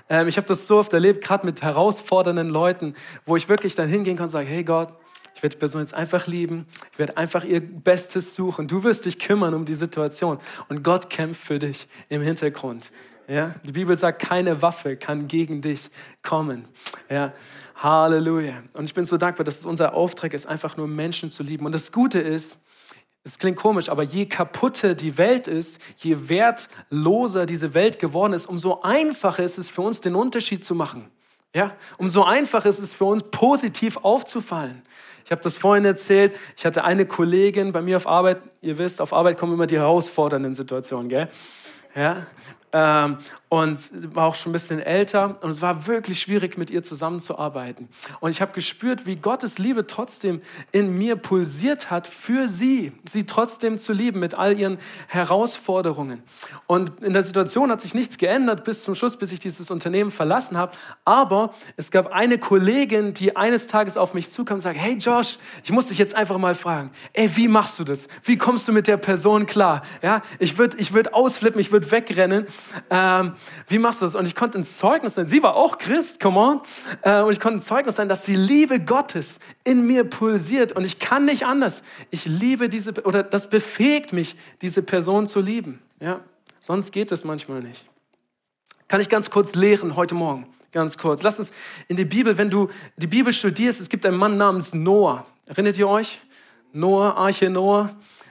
Ähm, 0.08 0.28
ich 0.28 0.38
habe 0.38 0.46
das 0.46 0.66
so 0.66 0.78
oft 0.78 0.92
erlebt, 0.94 1.22
gerade 1.22 1.44
mit 1.44 1.60
herausfordernden 1.60 2.48
Leuten, 2.48 2.94
wo 3.26 3.36
ich 3.36 3.50
wirklich 3.50 3.74
dann 3.74 3.88
hingehen 3.88 4.16
kann 4.16 4.24
und 4.24 4.30
sagen, 4.30 4.48
hey 4.48 4.64
Gott, 4.64 4.94
ich 5.38 5.43
werde 5.44 5.55
die 5.55 5.61
Person 5.61 5.82
jetzt 5.82 5.94
einfach 5.94 6.26
lieben. 6.26 6.67
Ich 6.90 6.99
werde 6.99 7.17
einfach 7.17 7.44
ihr 7.44 7.61
Bestes 7.61 8.35
suchen. 8.35 8.67
Du 8.67 8.82
wirst 8.82 9.05
dich 9.05 9.20
kümmern 9.20 9.55
um 9.55 9.64
die 9.64 9.76
Situation. 9.76 10.40
Und 10.69 10.82
Gott 10.82 11.11
kämpft 11.11 11.40
für 11.40 11.61
dich 11.61 11.87
im 12.08 12.23
Hintergrund. 12.23 12.90
Ja? 13.29 13.55
Die 13.62 13.70
Bibel 13.70 13.94
sagt, 13.94 14.20
keine 14.20 14.62
Waffe 14.62 14.96
kann 14.96 15.29
gegen 15.29 15.61
dich 15.61 15.90
kommen. 16.25 16.64
Ja? 17.09 17.33
Halleluja. 17.76 18.64
Und 18.73 18.87
ich 18.87 18.95
bin 18.95 19.04
so 19.04 19.16
dankbar, 19.16 19.45
dass 19.45 19.61
es 19.61 19.64
unser 19.64 19.95
Auftrag 19.95 20.35
ist, 20.35 20.49
einfach 20.49 20.76
nur 20.76 20.88
Menschen 20.88 21.30
zu 21.30 21.45
lieben. 21.45 21.66
Und 21.66 21.73
das 21.73 21.92
Gute 21.92 22.18
ist, 22.18 22.59
es 23.23 23.38
klingt 23.38 23.59
komisch, 23.59 23.90
aber 23.90 24.02
je 24.02 24.26
kaputter 24.26 24.97
die 24.97 25.18
Welt 25.18 25.47
ist, 25.47 25.80
je 25.99 26.28
wertloser 26.28 27.47
diese 27.47 27.75
Welt 27.75 28.00
geworden 28.00 28.33
ist, 28.33 28.47
umso 28.47 28.80
einfacher 28.83 29.45
ist 29.45 29.57
es 29.57 29.71
für 29.71 29.83
uns, 29.83 30.00
den 30.00 30.16
Unterschied 30.16 30.64
zu 30.64 30.75
machen. 30.75 31.09
Ja, 31.54 31.76
umso 31.97 32.25
einfacher 32.25 32.68
ist 32.68 32.80
es 32.80 32.92
für 32.92 33.04
uns, 33.04 33.23
positiv 33.30 33.99
aufzufallen. 33.99 34.83
Ich 35.28 35.30
habe 35.30 35.42
das 35.42 35.58
vorhin 35.58 35.85
erzählt. 35.85 36.35
Ich 36.56 36.64
hatte 36.64 36.85
eine 36.85 37.04
Kollegin 37.04 37.70
bei 37.70 37.82
mir 37.82 37.99
auf 37.99 38.06
Arbeit. 38.06 38.38
Ihr 38.62 38.78
wisst, 38.78 39.02
auf 39.02 39.12
Arbeit 39.12 39.37
kommen 39.37 39.52
immer 39.52 39.66
die 39.66 39.76
herausfordernden 39.76 40.54
Situationen, 40.54 41.11
gell? 41.11 41.28
Ja, 41.94 42.26
ähm, 42.72 43.18
und 43.48 44.14
war 44.14 44.26
auch 44.26 44.34
schon 44.34 44.50
ein 44.50 44.52
bisschen 44.52 44.80
älter 44.80 45.38
und 45.40 45.50
es 45.50 45.62
war 45.62 45.87
wirklich 45.87 46.20
schwierig, 46.20 46.58
mit 46.58 46.70
ihr 46.70 46.82
zusammenzuarbeiten. 46.82 47.88
Und 48.20 48.30
ich 48.30 48.42
habe 48.42 48.52
gespürt, 48.52 49.06
wie 49.06 49.16
Gottes 49.16 49.58
Liebe 49.58 49.87
trotzdem 49.87 50.42
in 50.70 50.96
mir 50.96 51.16
pulsiert 51.16 51.90
hat 51.90 52.06
für 52.06 52.46
sie, 52.46 52.92
sie 53.04 53.25
trotzdem 53.25 53.78
zu 53.78 53.94
lieben 53.94 54.20
mit 54.20 54.34
all 54.34 54.58
ihren 54.58 54.78
Herausforderungen. 55.06 56.22
Und 56.66 57.02
in 57.02 57.14
der 57.14 57.22
Situation 57.22 57.70
hat 57.70 57.80
sich 57.80 57.94
nichts 57.94 58.18
geändert 58.18 58.64
bis 58.64 58.82
zum 58.82 58.94
Schluss, 58.94 59.16
bis 59.16 59.32
ich 59.32 59.38
dieses 59.38 59.70
Unternehmen 59.70 60.10
verlassen 60.10 60.58
habe. 60.58 60.72
Aber 61.06 61.54
es 61.76 61.90
gab 61.90 62.12
eine 62.12 62.38
Kollegin, 62.38 63.14
die 63.14 63.34
eines 63.37 63.66
Tages 63.66 63.96
auf 63.96 64.12
mich 64.12 64.30
zukam 64.30 64.56
und 64.56 64.60
sagte, 64.60 64.78
hey 64.78 64.98
Josh, 64.98 65.38
ich 65.64 65.70
muss 65.70 65.87
dich 65.87 65.96
jetzt 65.96 66.14
einfach 66.14 66.37
mal 66.37 66.54
fragen, 66.54 66.90
ey, 67.14 67.34
wie 67.37 67.48
machst 67.48 67.78
du 67.78 67.84
das? 67.84 68.08
Wie 68.25 68.37
kommst 68.37 68.68
du 68.68 68.72
mit 68.72 68.87
der 68.87 68.98
Person 68.98 69.46
klar? 69.46 69.82
Ja, 70.02 70.20
ich 70.38 70.58
würde 70.58 70.76
ich 70.76 70.92
würd 70.92 71.14
ausflippen, 71.14 71.60
ich 71.60 71.72
würde 71.72 71.90
wegrennen. 71.90 72.46
Ähm, 72.90 73.32
wie 73.66 73.78
machst 73.78 74.00
du 74.00 74.06
das? 74.06 74.14
Und 74.14 74.26
ich 74.26 74.34
konnte 74.34 74.58
ein 74.58 74.64
Zeugnis 74.64 75.14
sein. 75.14 75.28
Sie 75.28 75.42
war 75.42 75.54
auch 75.54 75.78
Christ, 75.78 76.20
come 76.20 76.38
on. 76.38 76.60
Äh, 77.02 77.22
und 77.22 77.32
ich 77.32 77.40
konnte 77.40 77.58
ein 77.58 77.62
Zeugnis 77.62 77.96
sein, 77.96 78.08
dass 78.08 78.22
die 78.22 78.36
Liebe 78.36 78.80
Gottes 78.80 79.40
in 79.64 79.86
mir 79.86 80.04
pulsiert. 80.04 80.72
Und 80.72 80.84
ich 80.84 80.98
kann 80.98 81.24
nicht 81.24 81.46
anders. 81.46 81.82
Ich 82.10 82.26
liebe 82.26 82.68
diese, 82.68 82.92
oder 83.04 83.22
das 83.22 83.50
befähigt 83.50 84.12
mich, 84.12 84.36
diese 84.62 84.82
Person 84.82 85.26
zu 85.26 85.40
lieben. 85.40 85.80
Ja? 86.00 86.20
Sonst 86.60 86.92
geht 86.92 87.12
es 87.12 87.24
manchmal 87.24 87.60
nicht. 87.62 87.84
Kann 88.88 89.00
ich 89.00 89.08
ganz 89.08 89.30
kurz 89.30 89.54
lehren 89.54 89.96
heute 89.96 90.14
Morgen? 90.14 90.46
Ganz 90.72 90.98
kurz. 90.98 91.22
Lass 91.22 91.38
uns 91.38 91.52
in 91.88 91.96
die 91.96 92.04
Bibel, 92.04 92.36
wenn 92.36 92.50
du 92.50 92.68
die 92.96 93.06
Bibel 93.06 93.32
studierst, 93.32 93.80
es 93.80 93.88
gibt 93.88 94.04
einen 94.04 94.16
Mann 94.16 94.36
namens 94.36 94.74
Noah. 94.74 95.26
Erinnert 95.46 95.78
ihr 95.78 95.88
euch? 95.88 96.20
Noah, 96.72 97.16
Arche 97.16 97.48
Noah. 97.48 97.90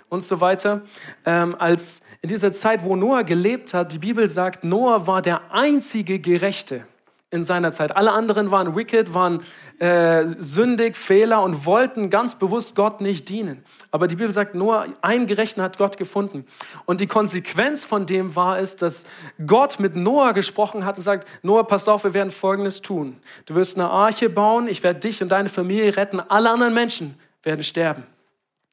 Und 0.09 0.23
so 0.23 0.41
weiter. 0.41 0.81
Ähm, 1.25 1.55
als 1.59 2.01
in 2.21 2.29
dieser 2.29 2.51
Zeit, 2.51 2.83
wo 2.83 2.95
Noah 2.95 3.23
gelebt 3.23 3.73
hat, 3.73 3.91
die 3.93 3.99
Bibel 3.99 4.27
sagt, 4.27 4.63
Noah 4.63 5.07
war 5.07 5.21
der 5.21 5.51
einzige 5.51 6.19
Gerechte 6.19 6.85
in 7.29 7.43
seiner 7.43 7.73
Zeit. 7.73 7.95
Alle 7.95 8.13
anderen 8.13 8.51
waren 8.51 8.75
wicked, 8.75 9.13
waren 9.13 9.43
äh, 9.79 10.25
sündig, 10.39 10.95
Fehler 10.95 11.43
und 11.43 11.65
wollten 11.65 12.09
ganz 12.09 12.35
bewusst 12.35 12.73
Gott 12.73 13.01
nicht 13.01 13.27
dienen. 13.27 13.63
Aber 13.91 14.07
die 14.07 14.15
Bibel 14.15 14.31
sagt, 14.31 14.55
nur 14.55 14.85
einen 15.01 15.25
Gerechten 15.25 15.61
hat 15.61 15.77
Gott 15.77 15.97
gefunden. 15.97 16.45
Und 16.85 17.01
die 17.01 17.07
Konsequenz 17.07 17.83
von 17.83 18.05
dem 18.05 18.37
war 18.37 18.59
es, 18.59 18.77
dass 18.77 19.05
Gott 19.45 19.77
mit 19.79 19.97
Noah 19.97 20.31
gesprochen 20.31 20.85
hat 20.85 20.97
und 20.97 21.03
sagt, 21.03 21.27
Noah, 21.43 21.67
pass 21.67 21.89
auf, 21.89 22.05
wir 22.05 22.13
werden 22.13 22.31
Folgendes 22.31 22.81
tun. 22.81 23.17
Du 23.45 23.55
wirst 23.55 23.77
eine 23.77 23.89
Arche 23.89 24.29
bauen, 24.29 24.69
ich 24.69 24.81
werde 24.81 25.01
dich 25.01 25.21
und 25.21 25.29
deine 25.29 25.49
Familie 25.49 25.97
retten, 25.97 26.21
alle 26.21 26.49
anderen 26.49 26.73
Menschen 26.73 27.19
werden 27.43 27.63
sterben. 27.63 28.03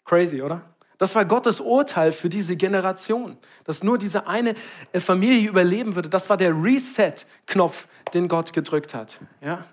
Crazy, 0.05 0.43
oder? 0.43 0.63
Das 1.05 1.15
war 1.15 1.27
Gottes 1.27 1.61
Urteil 1.61 2.13
für 2.13 2.31
diese 2.31 2.57
Generation, 2.57 3.37
dass 3.65 3.85
nur 3.85 3.99
diese 3.99 4.27
eine 4.27 4.55
Familie 4.95 5.51
überleben 5.51 5.97
würde. 5.97 6.09
Das 6.09 6.31
war 6.31 6.39
der 6.39 6.55
Reset-Knopf, 6.55 7.89
den 8.15 8.27
Gott 8.27 8.55
gedrückt 8.55 8.95
hat. 8.95 9.21
Ja? 9.43 9.67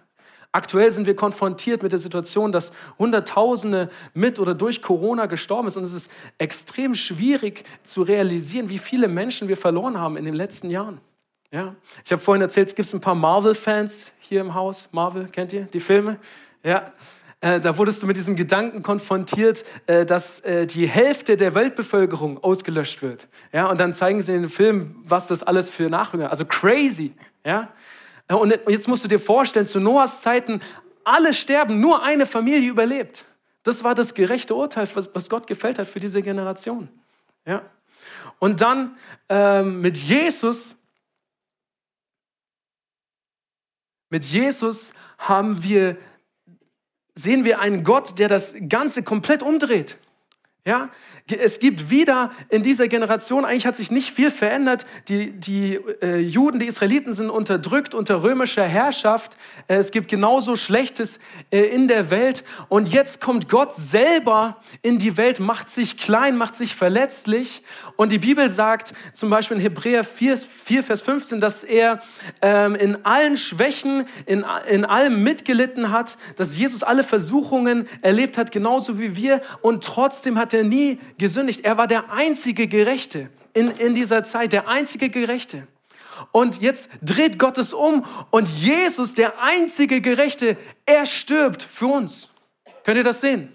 Aktuell 0.51 0.91
sind 0.91 1.07
wir 1.07 1.15
konfrontiert 1.15 1.83
mit 1.83 1.93
der 1.93 2.00
Situation, 2.00 2.51
dass 2.51 2.73
Hunderttausende 3.00 3.89
mit 4.13 4.39
oder 4.39 4.53
durch 4.53 4.81
Corona 4.81 5.27
gestorben 5.27 5.69
sind. 5.69 5.83
Und 5.83 5.88
es 5.88 5.93
ist 5.93 6.11
extrem 6.38 6.93
schwierig 6.93 7.63
zu 7.83 8.01
realisieren, 8.01 8.67
wie 8.67 8.77
viele 8.77 9.07
Menschen 9.07 9.47
wir 9.47 9.55
verloren 9.55 9.97
haben 9.97 10.17
in 10.17 10.25
den 10.25 10.35
letzten 10.35 10.69
Jahren. 10.69 11.00
Ja? 11.50 11.75
Ich 12.03 12.11
habe 12.11 12.21
vorhin 12.21 12.41
erzählt, 12.41 12.67
es 12.67 12.75
gibt 12.75 12.93
ein 12.93 13.00
paar 13.00 13.15
Marvel-Fans 13.15 14.11
hier 14.19 14.41
im 14.41 14.53
Haus. 14.53 14.89
Marvel, 14.91 15.29
kennt 15.29 15.53
ihr 15.53 15.61
die 15.61 15.79
Filme? 15.79 16.19
Ja. 16.61 16.91
Äh, 17.41 17.60
da 17.60 17.75
wurdest 17.77 18.03
du 18.03 18.07
mit 18.07 18.17
diesem 18.17 18.36
Gedanken 18.36 18.83
konfrontiert, 18.83 19.65
äh, 19.88 20.05
dass 20.05 20.41
äh, 20.41 20.67
die 20.67 20.88
Hälfte 20.88 21.38
der 21.38 21.55
Weltbevölkerung 21.55 22.41
ausgelöscht 22.43 23.01
wird. 23.01 23.27
Ja, 23.51 23.67
und 23.67 23.79
dann 23.79 23.95
zeigen 23.95 24.21
sie 24.21 24.36
in 24.36 24.43
dem 24.43 24.51
Film, 24.51 24.95
was 25.03 25.27
das 25.27 25.41
alles 25.41 25.69
für 25.69 25.89
Nachwirkungen 25.89 26.25
hat. 26.25 26.31
Also 26.31 26.45
crazy. 26.45 27.13
Ja? 27.43 27.69
Und 28.29 28.57
jetzt 28.67 28.88
musst 28.88 29.03
du 29.03 29.07
dir 29.07 29.19
vorstellen, 29.19 29.65
zu 29.65 29.79
Noahs 29.79 30.21
Zeiten, 30.21 30.62
alle 31.03 31.33
sterben, 31.33 31.79
nur 31.79 32.03
eine 32.03 32.27
Familie 32.27 32.69
überlebt. 32.69 33.25
Das 33.63 33.83
war 33.83 33.95
das 33.95 34.13
gerechte 34.13 34.53
Urteil, 34.53 34.88
was 34.93 35.29
Gott 35.29 35.48
gefällt 35.48 35.79
hat 35.79 35.88
für 35.88 36.00
diese 36.00 36.21
Generation. 36.21 36.89
Ja? 37.45 37.63
Und 38.38 38.62
dann 38.62 38.98
ähm, 39.29 39.81
mit 39.81 39.98
Jesus, 39.98 40.75
mit 44.10 44.25
Jesus 44.25 44.93
haben 45.17 45.63
wir 45.63 45.98
sehen 47.15 47.46
wir 47.46 47.60
einen 47.60 47.84
Gott, 47.84 48.20
der 48.20 48.27
das 48.27 48.56
Ganze 48.70 49.03
komplett 49.03 49.44
umdreht. 49.44 49.98
Ja, 50.63 50.91
es 51.27 51.58
gibt 51.58 51.89
wieder 51.89 52.30
in 52.50 52.62
dieser 52.62 52.88
Generation, 52.88 53.46
eigentlich 53.46 53.65
hat 53.65 53.75
sich 53.75 53.89
nicht 53.89 54.12
viel 54.12 54.30
verändert. 54.30 54.86
Die, 55.08 55.32
die 55.32 55.80
äh, 56.03 56.20
Juden, 56.20 56.60
die 56.60 56.68
Israeliten 56.68 57.13
sind 57.13 57.32
unterdrückt 57.32 57.96
unter 57.96 58.22
römischer 58.22 58.65
Herrschaft. 58.65 59.36
Äh, 59.68 59.77
es 59.77 59.89
gibt 59.89 60.08
genauso 60.08 60.56
Schlechtes 60.56 61.20
äh, 61.50 61.62
in 61.62 61.88
der 61.88 62.12
Welt. 62.12 62.44
Und 62.70 62.89
jetzt 62.89 63.22
kommt 63.22 63.50
Gott 63.50 63.74
selber 63.74 64.58
in 64.84 65.00
die 65.00 65.18
Welt, 65.18 65.39
macht 65.39 65.72
sich 65.72 65.98
klein, 65.98 66.38
macht 66.38 66.56
sich 66.56 66.75
verletzlich. 66.75 67.63
Und 67.96 68.12
die 68.12 68.20
Bibel 68.20 68.48
sagt 68.48 68.94
zum 69.13 69.32
Beispiel 69.32 69.58
in 69.58 69.63
Hebräer 69.63 70.03
4, 70.03 70.38
4 70.38 70.84
Vers 70.84 71.01
15, 71.01 71.39
dass 71.39 71.63
er 71.63 72.01
ähm, 72.44 72.75
in 72.75 73.03
allen 73.03 73.36
Schwächen, 73.36 74.06
in, 74.27 74.46
in 74.70 74.86
allem 74.86 75.24
mitgelitten 75.24 75.91
hat, 75.91 76.20
dass 76.36 76.56
Jesus 76.56 76.84
alle 76.84 77.03
Versuchungen 77.03 77.88
erlebt 78.03 78.38
hat, 78.38 78.51
genauso 78.51 79.00
wie 79.00 79.15
wir. 79.15 79.41
Und 79.62 79.84
trotzdem 79.84 80.38
hat 80.38 80.50
er 80.53 80.63
nie 80.63 81.00
gesündigt. 81.17 81.62
Er 81.63 81.77
war 81.77 81.88
der 81.88 82.12
einzige 82.12 82.67
Gerechte 82.67 83.29
in, 83.53 83.72
in 83.72 83.93
dieser 83.93 84.24
Zeit, 84.24 84.53
der 84.53 84.67
einzige 84.67 85.10
Gerechte. 85.10 85.67
Und 86.31 86.62
jetzt 86.62 86.89
dreht 87.01 87.39
Gott 87.39 87.58
es 87.58 87.74
um 87.74 88.05
und 88.29 88.48
Jesus, 88.48 89.15
der 89.15 89.41
einzige 89.41 90.01
Gerechte, 90.01 90.58
er 90.86 91.05
stirbt 91.05 91.63
für 91.63 91.88
uns. 91.88 92.29
Könnt 92.84 92.98
ihr 92.98 93.03
das 93.03 93.22
sehen? 93.22 93.53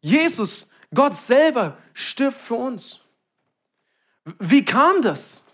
Jesus, 0.00 0.68
Gott 0.92 1.14
selber, 1.14 1.76
stirbt 1.92 2.40
für 2.40 2.54
uns. 2.54 3.00
Wie 4.38 4.64
kam 4.64 5.02
das? 5.02 5.44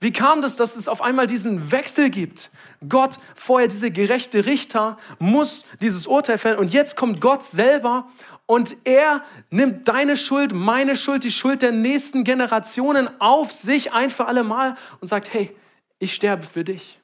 Wie 0.00 0.12
kam 0.12 0.40
das, 0.40 0.56
dass 0.56 0.76
es 0.76 0.88
auf 0.88 1.02
einmal 1.02 1.26
diesen 1.26 1.70
Wechsel 1.70 2.08
gibt? 2.08 2.50
Gott, 2.88 3.18
vorher 3.34 3.68
dieser 3.68 3.90
gerechte 3.90 4.46
Richter, 4.46 4.98
muss 5.18 5.66
dieses 5.82 6.06
Urteil 6.06 6.38
fällen 6.38 6.58
und 6.58 6.72
jetzt 6.72 6.96
kommt 6.96 7.20
Gott 7.20 7.42
selber 7.42 8.08
und 8.50 8.78
er 8.82 9.22
nimmt 9.50 9.86
deine 9.86 10.16
Schuld, 10.16 10.52
meine 10.52 10.96
Schuld, 10.96 11.22
die 11.22 11.30
Schuld 11.30 11.62
der 11.62 11.70
nächsten 11.70 12.24
Generationen 12.24 13.08
auf 13.20 13.52
sich 13.52 13.92
ein 13.92 14.10
für 14.10 14.26
alle 14.26 14.42
Mal 14.42 14.76
und 15.00 15.06
sagt, 15.06 15.32
hey, 15.32 15.54
ich 16.00 16.14
sterbe 16.14 16.42
für 16.42 16.64
dich. 16.64 16.98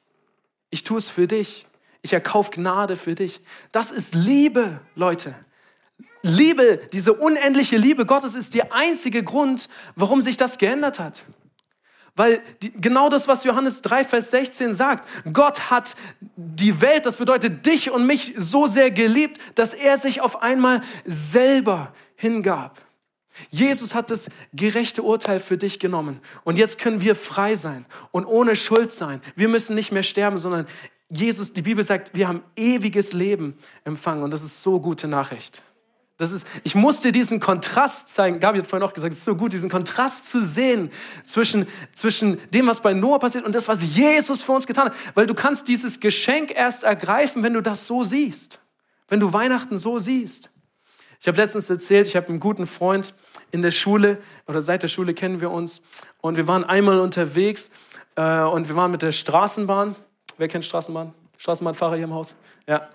Ich 0.71 0.83
tue 0.83 0.97
es 0.97 1.07
für 1.09 1.25
dich. 1.25 1.65
Ich 2.01 2.11
erkaufe 2.11 2.51
Gnade 2.51 2.97
für 2.97 3.15
dich. 3.15 3.39
Das 3.71 3.93
ist 3.93 4.13
Liebe, 4.13 4.81
Leute. 4.95 5.35
Liebe, 6.21 6.81
diese 6.91 7.13
unendliche 7.13 7.77
Liebe 7.77 8.05
Gottes 8.05 8.35
ist 8.35 8.53
der 8.53 8.73
einzige 8.73 9.23
Grund, 9.23 9.69
warum 9.95 10.19
sich 10.19 10.35
das 10.35 10.57
geändert 10.57 10.99
hat. 10.99 11.23
Weil 12.17 12.41
die, 12.63 12.71
genau 12.73 13.09
das, 13.09 13.27
was 13.27 13.43
Johannes 13.43 13.83
3, 13.83 14.03
Vers 14.03 14.31
16 14.31 14.73
sagt, 14.73 15.07
Gott 15.31 15.69
hat 15.69 15.95
die 16.35 16.81
Welt, 16.81 17.05
das 17.05 17.15
bedeutet 17.15 17.65
dich 17.65 17.91
und 17.91 18.05
mich, 18.05 18.33
so 18.35 18.65
sehr 18.65 18.89
geliebt, 18.91 19.39
dass 19.55 19.73
er 19.73 19.99
sich 19.99 20.19
auf 20.19 20.41
einmal 20.41 20.81
selber 21.05 21.93
hingab. 22.15 22.81
Jesus 23.51 23.93
hat 23.93 24.09
das 24.09 24.29
gerechte 24.51 25.03
Urteil 25.03 25.39
für 25.39 25.57
dich 25.57 25.79
genommen. 25.79 26.19
Und 26.43 26.57
jetzt 26.57 26.79
können 26.79 27.01
wir 27.01 27.15
frei 27.15 27.53
sein 27.53 27.85
und 28.09 28.25
ohne 28.25 28.55
Schuld 28.55 28.91
sein. 28.91 29.21
Wir 29.35 29.47
müssen 29.47 29.75
nicht 29.75 29.91
mehr 29.91 30.01
sterben, 30.01 30.39
sondern 30.39 30.65
Jesus, 31.09 31.53
die 31.53 31.61
Bibel 31.61 31.83
sagt, 31.83 32.15
wir 32.15 32.27
haben 32.27 32.41
ewiges 32.55 33.13
Leben 33.13 33.55
empfangen. 33.83 34.23
Und 34.23 34.31
das 34.31 34.43
ist 34.43 34.63
so 34.63 34.79
gute 34.79 35.07
Nachricht. 35.07 35.61
Das 36.17 36.31
ist, 36.31 36.47
ich 36.63 36.73
musste 36.73 37.11
diesen 37.11 37.39
Kontrast 37.39 38.09
zeigen. 38.09 38.39
Gabi 38.39 38.57
hat 38.57 38.67
vorhin 38.67 38.87
auch 38.87 38.93
gesagt, 38.93 39.13
es 39.13 39.19
ist 39.19 39.25
so 39.25 39.35
gut, 39.35 39.53
diesen 39.53 39.69
Kontrast 39.69 40.25
zu 40.25 40.41
sehen 40.41 40.89
zwischen, 41.25 41.67
zwischen 41.93 42.39
dem, 42.49 42.65
was 42.65 42.81
bei 42.81 42.93
Noah 42.93 43.19
passiert 43.19 43.45
und 43.45 43.53
das, 43.53 43.67
was 43.67 43.83
Jesus 43.83 44.41
für 44.41 44.53
uns 44.53 44.65
getan 44.65 44.87
hat. 44.87 44.95
Weil 45.13 45.27
du 45.27 45.35
kannst 45.35 45.67
dieses 45.67 45.99
Geschenk 45.99 46.51
erst 46.55 46.83
ergreifen, 46.83 47.43
wenn 47.43 47.53
du 47.53 47.61
das 47.61 47.85
so 47.85 48.03
siehst. 48.03 48.59
Wenn 49.07 49.19
du 49.19 49.31
Weihnachten 49.31 49.77
so 49.77 49.99
siehst. 49.99 50.49
Ich 51.19 51.27
habe 51.27 51.37
letztens 51.37 51.69
erzählt, 51.69 52.07
ich 52.07 52.15
habe 52.15 52.29
einen 52.29 52.39
guten 52.39 52.65
Freund 52.65 53.13
in 53.51 53.61
der 53.61 53.71
Schule 53.71 54.17
oder 54.47 54.61
seit 54.61 54.83
der 54.83 54.87
Schule 54.87 55.13
kennen 55.13 55.39
wir 55.39 55.51
uns 55.51 55.83
und 56.21 56.37
wir 56.37 56.47
waren 56.47 56.63
einmal 56.63 56.99
unterwegs 56.99 57.69
äh, 58.15 58.41
und 58.41 58.67
wir 58.67 58.75
waren 58.75 58.91
mit 58.91 59.01
der 59.01 59.11
Straßenbahn. 59.11 59.95
Wer 60.37 60.47
kennt 60.47 60.65
Straßenbahn? 60.65 61.13
Straßenbahnfahrer 61.37 61.95
hier 61.95 62.05
im 62.05 62.13
Haus? 62.13 62.35
Ja. 62.67 62.89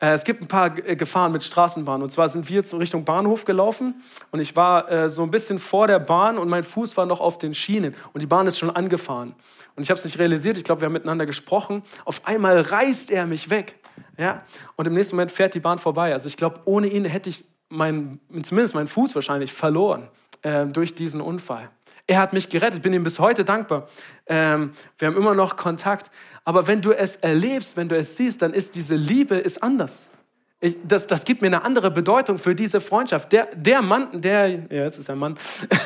Äh, 0.00 0.12
es 0.12 0.24
gibt 0.24 0.42
ein 0.42 0.48
paar 0.48 0.76
äh, 0.78 0.96
Gefahren 0.96 1.32
mit 1.32 1.42
Straßenbahnen. 1.42 2.02
Und 2.02 2.10
zwar 2.10 2.28
sind 2.28 2.48
wir 2.48 2.56
jetzt 2.56 2.74
Richtung 2.74 3.04
Bahnhof 3.04 3.44
gelaufen 3.44 4.02
und 4.30 4.40
ich 4.40 4.56
war 4.56 4.90
äh, 4.90 5.08
so 5.08 5.22
ein 5.22 5.30
bisschen 5.30 5.58
vor 5.58 5.86
der 5.86 5.98
Bahn 5.98 6.38
und 6.38 6.48
mein 6.48 6.64
Fuß 6.64 6.96
war 6.96 7.06
noch 7.06 7.20
auf 7.20 7.38
den 7.38 7.54
Schienen 7.54 7.94
und 8.12 8.20
die 8.20 8.26
Bahn 8.26 8.46
ist 8.46 8.58
schon 8.58 8.70
angefahren. 8.70 9.34
Und 9.74 9.82
ich 9.82 9.90
habe 9.90 9.98
es 9.98 10.04
nicht 10.04 10.18
realisiert, 10.18 10.56
ich 10.56 10.64
glaube, 10.64 10.80
wir 10.80 10.86
haben 10.86 10.92
miteinander 10.92 11.26
gesprochen. 11.26 11.82
Auf 12.04 12.26
einmal 12.26 12.60
reißt 12.60 13.10
er 13.10 13.26
mich 13.26 13.50
weg. 13.50 13.78
Ja? 14.18 14.42
Und 14.76 14.86
im 14.86 14.94
nächsten 14.94 15.16
Moment 15.16 15.30
fährt 15.30 15.54
die 15.54 15.60
Bahn 15.60 15.78
vorbei. 15.78 16.12
Also 16.12 16.28
ich 16.28 16.36
glaube, 16.36 16.60
ohne 16.64 16.86
ihn 16.86 17.04
hätte 17.04 17.30
ich 17.30 17.44
mein, 17.68 18.20
zumindest 18.42 18.74
meinen 18.74 18.86
Fuß 18.86 19.14
wahrscheinlich 19.14 19.52
verloren 19.52 20.08
äh, 20.42 20.66
durch 20.66 20.94
diesen 20.94 21.20
Unfall. 21.20 21.70
Er 22.06 22.18
hat 22.18 22.32
mich 22.32 22.48
gerettet, 22.48 22.82
bin 22.82 22.92
ihm 22.92 23.02
bis 23.02 23.18
heute 23.18 23.44
dankbar. 23.44 23.88
Ähm, 24.26 24.70
wir 24.98 25.08
haben 25.08 25.16
immer 25.16 25.34
noch 25.34 25.56
Kontakt. 25.56 26.10
Aber 26.44 26.68
wenn 26.68 26.80
du 26.80 26.92
es 26.92 27.16
erlebst, 27.16 27.76
wenn 27.76 27.88
du 27.88 27.96
es 27.96 28.16
siehst, 28.16 28.42
dann 28.42 28.52
ist 28.52 28.76
diese 28.76 28.94
Liebe 28.94 29.36
ist 29.36 29.62
anders. 29.62 30.08
Ich, 30.60 30.76
das, 30.84 31.06
das 31.06 31.24
gibt 31.24 31.42
mir 31.42 31.48
eine 31.48 31.62
andere 31.62 31.90
Bedeutung 31.90 32.38
für 32.38 32.54
diese 32.54 32.80
Freundschaft. 32.80 33.32
Der, 33.32 33.48
der 33.54 33.82
Mann, 33.82 34.20
der, 34.20 34.48
ja, 34.48 34.84
jetzt 34.84 34.98
ist 34.98 35.08
er 35.08 35.16
Mann, 35.16 35.36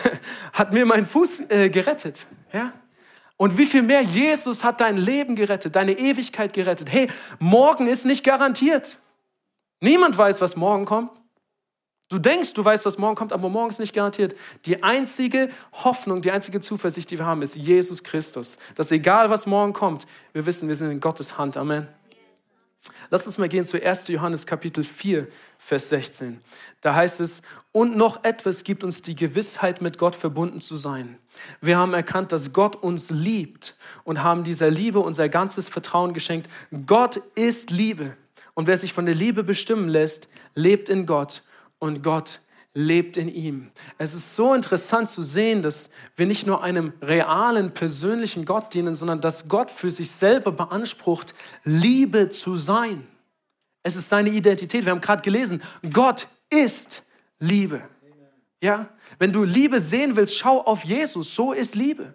hat 0.52 0.72
mir 0.72 0.84
meinen 0.84 1.06
Fuß 1.06 1.44
äh, 1.48 1.70
gerettet. 1.70 2.26
Ja? 2.52 2.72
Und 3.36 3.56
wie 3.56 3.66
viel 3.66 3.82
mehr 3.82 4.02
Jesus 4.02 4.62
hat 4.62 4.82
dein 4.82 4.98
Leben 4.98 5.34
gerettet, 5.34 5.74
deine 5.74 5.98
Ewigkeit 5.98 6.52
gerettet. 6.52 6.92
Hey, 6.92 7.08
morgen 7.38 7.86
ist 7.86 8.04
nicht 8.04 8.22
garantiert. 8.22 8.98
Niemand 9.80 10.18
weiß, 10.18 10.42
was 10.42 10.56
morgen 10.56 10.84
kommt. 10.84 11.10
Du 12.10 12.18
denkst, 12.18 12.54
du 12.54 12.64
weißt, 12.64 12.84
was 12.84 12.98
morgen 12.98 13.14
kommt, 13.14 13.32
aber 13.32 13.48
morgen 13.48 13.70
ist 13.70 13.78
nicht 13.78 13.94
garantiert. 13.94 14.34
Die 14.66 14.82
einzige 14.82 15.48
Hoffnung, 15.72 16.22
die 16.22 16.32
einzige 16.32 16.60
Zuversicht, 16.60 17.08
die 17.12 17.18
wir 17.18 17.24
haben, 17.24 17.40
ist 17.40 17.54
Jesus 17.54 18.02
Christus. 18.02 18.58
Dass 18.74 18.90
egal, 18.90 19.30
was 19.30 19.46
morgen 19.46 19.72
kommt, 19.72 20.06
wir 20.32 20.44
wissen, 20.44 20.68
wir 20.68 20.74
sind 20.74 20.90
in 20.90 21.00
Gottes 21.00 21.38
Hand. 21.38 21.56
Amen. 21.56 21.86
Lass 23.10 23.26
uns 23.26 23.38
mal 23.38 23.48
gehen 23.48 23.64
zu 23.64 23.80
1. 23.80 24.08
Johannes 24.08 24.44
Kapitel 24.44 24.82
4, 24.82 25.28
Vers 25.58 25.88
16. 25.90 26.40
Da 26.80 26.96
heißt 26.96 27.20
es, 27.20 27.42
und 27.70 27.96
noch 27.96 28.24
etwas 28.24 28.64
gibt 28.64 28.82
uns 28.82 29.02
die 29.02 29.14
Gewissheit, 29.14 29.80
mit 29.80 29.96
Gott 29.96 30.16
verbunden 30.16 30.60
zu 30.60 30.74
sein. 30.74 31.16
Wir 31.60 31.78
haben 31.78 31.94
erkannt, 31.94 32.32
dass 32.32 32.52
Gott 32.52 32.74
uns 32.74 33.10
liebt 33.10 33.76
und 34.02 34.24
haben 34.24 34.42
dieser 34.42 34.70
Liebe 34.70 34.98
unser 34.98 35.28
ganzes 35.28 35.68
Vertrauen 35.68 36.12
geschenkt. 36.12 36.50
Gott 36.86 37.20
ist 37.36 37.70
Liebe. 37.70 38.16
Und 38.54 38.66
wer 38.66 38.76
sich 38.76 38.92
von 38.92 39.06
der 39.06 39.14
Liebe 39.14 39.44
bestimmen 39.44 39.88
lässt, 39.88 40.28
lebt 40.54 40.88
in 40.88 41.06
Gott 41.06 41.42
und 41.80 42.04
Gott 42.04 42.40
lebt 42.72 43.16
in 43.16 43.28
ihm. 43.28 43.72
Es 43.98 44.14
ist 44.14 44.36
so 44.36 44.54
interessant 44.54 45.08
zu 45.08 45.22
sehen, 45.22 45.60
dass 45.60 45.90
wir 46.14 46.26
nicht 46.26 46.46
nur 46.46 46.62
einem 46.62 46.92
realen, 47.02 47.74
persönlichen 47.74 48.44
Gott 48.44 48.72
dienen, 48.72 48.94
sondern 48.94 49.20
dass 49.20 49.48
Gott 49.48 49.72
für 49.72 49.90
sich 49.90 50.10
selber 50.10 50.52
beansprucht, 50.52 51.34
Liebe 51.64 52.28
zu 52.28 52.56
sein. 52.56 53.06
Es 53.82 53.96
ist 53.96 54.08
seine 54.08 54.30
Identität. 54.30 54.84
Wir 54.84 54.92
haben 54.92 55.00
gerade 55.00 55.22
gelesen, 55.22 55.62
Gott 55.92 56.28
ist 56.48 57.02
Liebe. 57.40 57.82
Ja, 58.62 58.90
wenn 59.18 59.32
du 59.32 59.42
Liebe 59.42 59.80
sehen 59.80 60.16
willst, 60.16 60.36
schau 60.36 60.60
auf 60.60 60.84
Jesus. 60.84 61.34
So 61.34 61.52
ist 61.52 61.74
Liebe. 61.74 62.14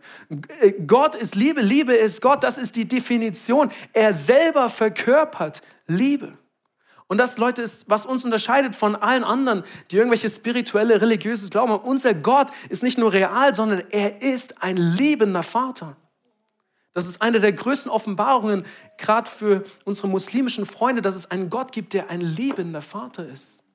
Gott 0.86 1.16
ist 1.16 1.34
Liebe, 1.34 1.60
Liebe 1.60 1.96
ist 1.96 2.22
Gott. 2.22 2.44
Das 2.44 2.60
ist 2.60 2.76
die 2.76 2.88
Definition. 2.88 3.72
Er 3.94 4.14
selber 4.14 4.70
verkörpert 4.70 5.64
Liebe. 5.88 6.38
Und 7.08 7.20
das, 7.20 7.38
Leute, 7.38 7.62
ist, 7.62 7.88
was 7.88 8.06
uns 8.06 8.26
unterscheidet 8.26 8.76
von 8.76 8.96
allen 8.96 9.24
anderen, 9.24 9.64
die 9.92 9.98
irgendwelche 9.98 10.28
spirituelle, 10.28 11.02
religiöses 11.02 11.52
Glauben 11.52 11.72
haben. 11.72 11.84
Unser 11.84 12.16
Gott 12.16 12.48
ist 12.70 12.82
nicht 12.82 12.98
nur 12.98 13.14
real, 13.14 13.54
sondern 13.54 13.84
er 13.92 14.22
ist 14.24 14.64
ein 14.64 14.78
liebender 14.78 15.44
Vater. 15.44 15.96
Das 16.94 17.08
ist 17.08 17.22
eine 17.22 17.40
der 17.40 17.52
größten 17.52 17.92
Offenbarungen, 17.92 18.66
gerade 18.98 19.30
für 19.30 19.64
unsere 19.84 20.08
muslimischen 20.08 20.66
Freunde, 20.66 21.02
dass 21.02 21.16
es 21.16 21.30
einen 21.30 21.50
Gott 21.50 21.72
gibt, 21.72 21.94
der 21.94 22.10
ein 22.10 22.22
liebender 22.22 22.82
Vater 22.82 23.28
ist 23.28 23.66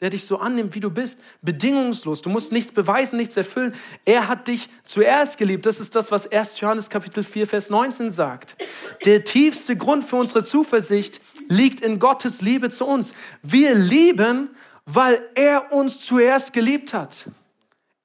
der 0.00 0.10
dich 0.10 0.24
so 0.24 0.38
annimmt, 0.38 0.74
wie 0.74 0.80
du 0.80 0.90
bist, 0.90 1.20
bedingungslos. 1.42 2.22
Du 2.22 2.30
musst 2.30 2.52
nichts 2.52 2.72
beweisen, 2.72 3.16
nichts 3.16 3.36
erfüllen. 3.36 3.74
Er 4.04 4.28
hat 4.28 4.48
dich 4.48 4.68
zuerst 4.84 5.36
geliebt. 5.36 5.66
Das 5.66 5.78
ist 5.78 5.94
das, 5.94 6.10
was 6.10 6.30
1. 6.30 6.58
Johannes 6.60 6.88
Kapitel 6.88 7.22
4, 7.22 7.46
Vers 7.46 7.70
19 7.70 8.10
sagt. 8.10 8.56
Der 9.04 9.24
tiefste 9.24 9.76
Grund 9.76 10.04
für 10.04 10.16
unsere 10.16 10.42
Zuversicht 10.42 11.20
liegt 11.50 11.80
in 11.80 11.98
Gottes 11.98 12.40
Liebe 12.40 12.70
zu 12.70 12.86
uns. 12.86 13.12
Wir 13.42 13.74
lieben, 13.74 14.50
weil 14.86 15.22
er 15.34 15.72
uns 15.72 16.00
zuerst 16.00 16.52
geliebt 16.52 16.94
hat. 16.94 17.28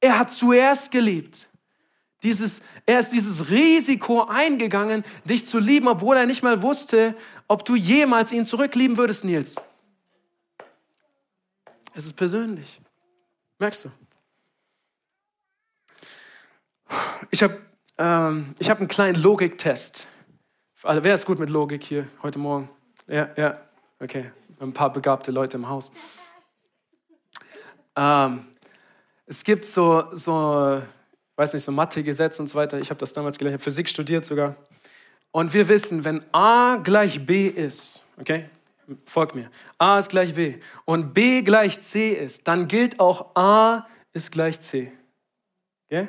Er 0.01 0.19
hat 0.19 0.31
zuerst 0.31 0.91
geliebt. 0.91 1.47
Dieses, 2.23 2.61
er 2.87 2.99
ist 2.99 3.09
dieses 3.09 3.49
Risiko 3.49 4.23
eingegangen, 4.23 5.05
dich 5.25 5.45
zu 5.45 5.59
lieben, 5.59 5.87
obwohl 5.87 6.17
er 6.17 6.25
nicht 6.25 6.41
mal 6.41 6.61
wusste, 6.63 7.15
ob 7.47 7.63
du 7.63 7.75
jemals 7.75 8.31
ihn 8.31 8.45
zurücklieben 8.45 8.97
würdest, 8.97 9.23
Nils. 9.23 9.55
Es 11.93 12.05
ist 12.05 12.13
persönlich. 12.13 12.81
Merkst 13.59 13.85
du? 13.85 13.91
Ich 17.29 17.43
habe 17.43 17.61
ähm, 17.97 18.53
hab 18.63 18.79
einen 18.79 18.87
kleinen 18.87 19.21
Logiktest. 19.21 20.07
Wer 20.83 21.13
ist 21.13 21.25
gut 21.25 21.39
mit 21.39 21.49
Logik 21.49 21.83
hier 21.83 22.07
heute 22.21 22.39
Morgen? 22.39 22.69
Ja, 23.07 23.29
ja, 23.35 23.59
okay. 23.99 24.31
Ein 24.59 24.73
paar 24.73 24.91
begabte 24.91 25.31
Leute 25.31 25.57
im 25.57 25.67
Haus. 25.67 25.91
Ähm, 27.95 28.45
es 29.25 29.43
gibt 29.43 29.65
so, 29.65 30.05
so, 30.13 30.81
weiß 31.35 31.53
nicht, 31.53 31.63
so 31.63 31.71
Mathe-Gesetze 31.71 32.41
und 32.41 32.47
so 32.47 32.55
weiter. 32.55 32.79
Ich 32.79 32.89
habe 32.89 32.99
das 32.99 33.13
damals 33.13 33.37
gelernt, 33.37 33.55
ich 33.55 33.61
habe 33.61 33.63
Physik 33.63 33.89
studiert 33.89 34.25
sogar. 34.25 34.55
Und 35.31 35.53
wir 35.53 35.67
wissen, 35.67 36.03
wenn 36.03 36.23
A 36.33 36.77
gleich 36.77 37.25
B 37.25 37.47
ist, 37.47 38.01
okay, 38.19 38.49
Folgt 39.05 39.35
mir. 39.35 39.49
A 39.77 39.97
ist 39.97 40.09
gleich 40.09 40.35
B 40.35 40.55
und 40.85 41.13
B 41.13 41.41
gleich 41.41 41.79
C 41.79 42.11
ist, 42.11 42.47
dann 42.47 42.67
gilt 42.67 42.99
auch 42.99 43.35
A 43.35 43.87
ist 44.13 44.31
gleich 44.31 44.59
C. 44.59 44.91
Okay? 45.87 46.07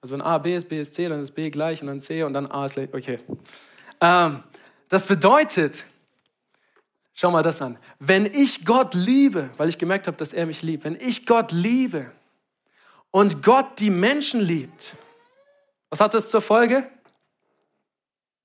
Also 0.00 0.14
wenn 0.14 0.20
A 0.20 0.38
B 0.38 0.54
ist, 0.54 0.68
B 0.68 0.80
ist 0.80 0.94
C, 0.94 1.08
dann 1.08 1.20
ist 1.20 1.30
B 1.30 1.50
gleich 1.50 1.80
und 1.80 1.86
dann 1.86 2.00
C 2.00 2.22
und 2.22 2.34
dann 2.34 2.46
A 2.50 2.66
ist 2.66 2.74
gleich. 2.74 2.92
Okay. 2.92 3.18
Ähm, 4.00 4.42
das 4.88 5.06
bedeutet, 5.06 5.84
schau 7.14 7.30
mal 7.30 7.42
das 7.42 7.62
an. 7.62 7.78
Wenn 7.98 8.26
ich 8.26 8.64
Gott 8.64 8.94
liebe, 8.94 9.50
weil 9.56 9.68
ich 9.68 9.78
gemerkt 9.78 10.06
habe, 10.06 10.16
dass 10.16 10.32
er 10.32 10.46
mich 10.46 10.62
liebt, 10.62 10.84
wenn 10.84 10.96
ich 10.96 11.26
Gott 11.26 11.52
liebe 11.52 12.10
und 13.10 13.42
Gott 13.42 13.80
die 13.80 13.90
Menschen 13.90 14.40
liebt, 14.40 14.96
was 15.90 16.00
hat 16.00 16.14
das 16.14 16.30
zur 16.30 16.40
Folge? 16.40 16.88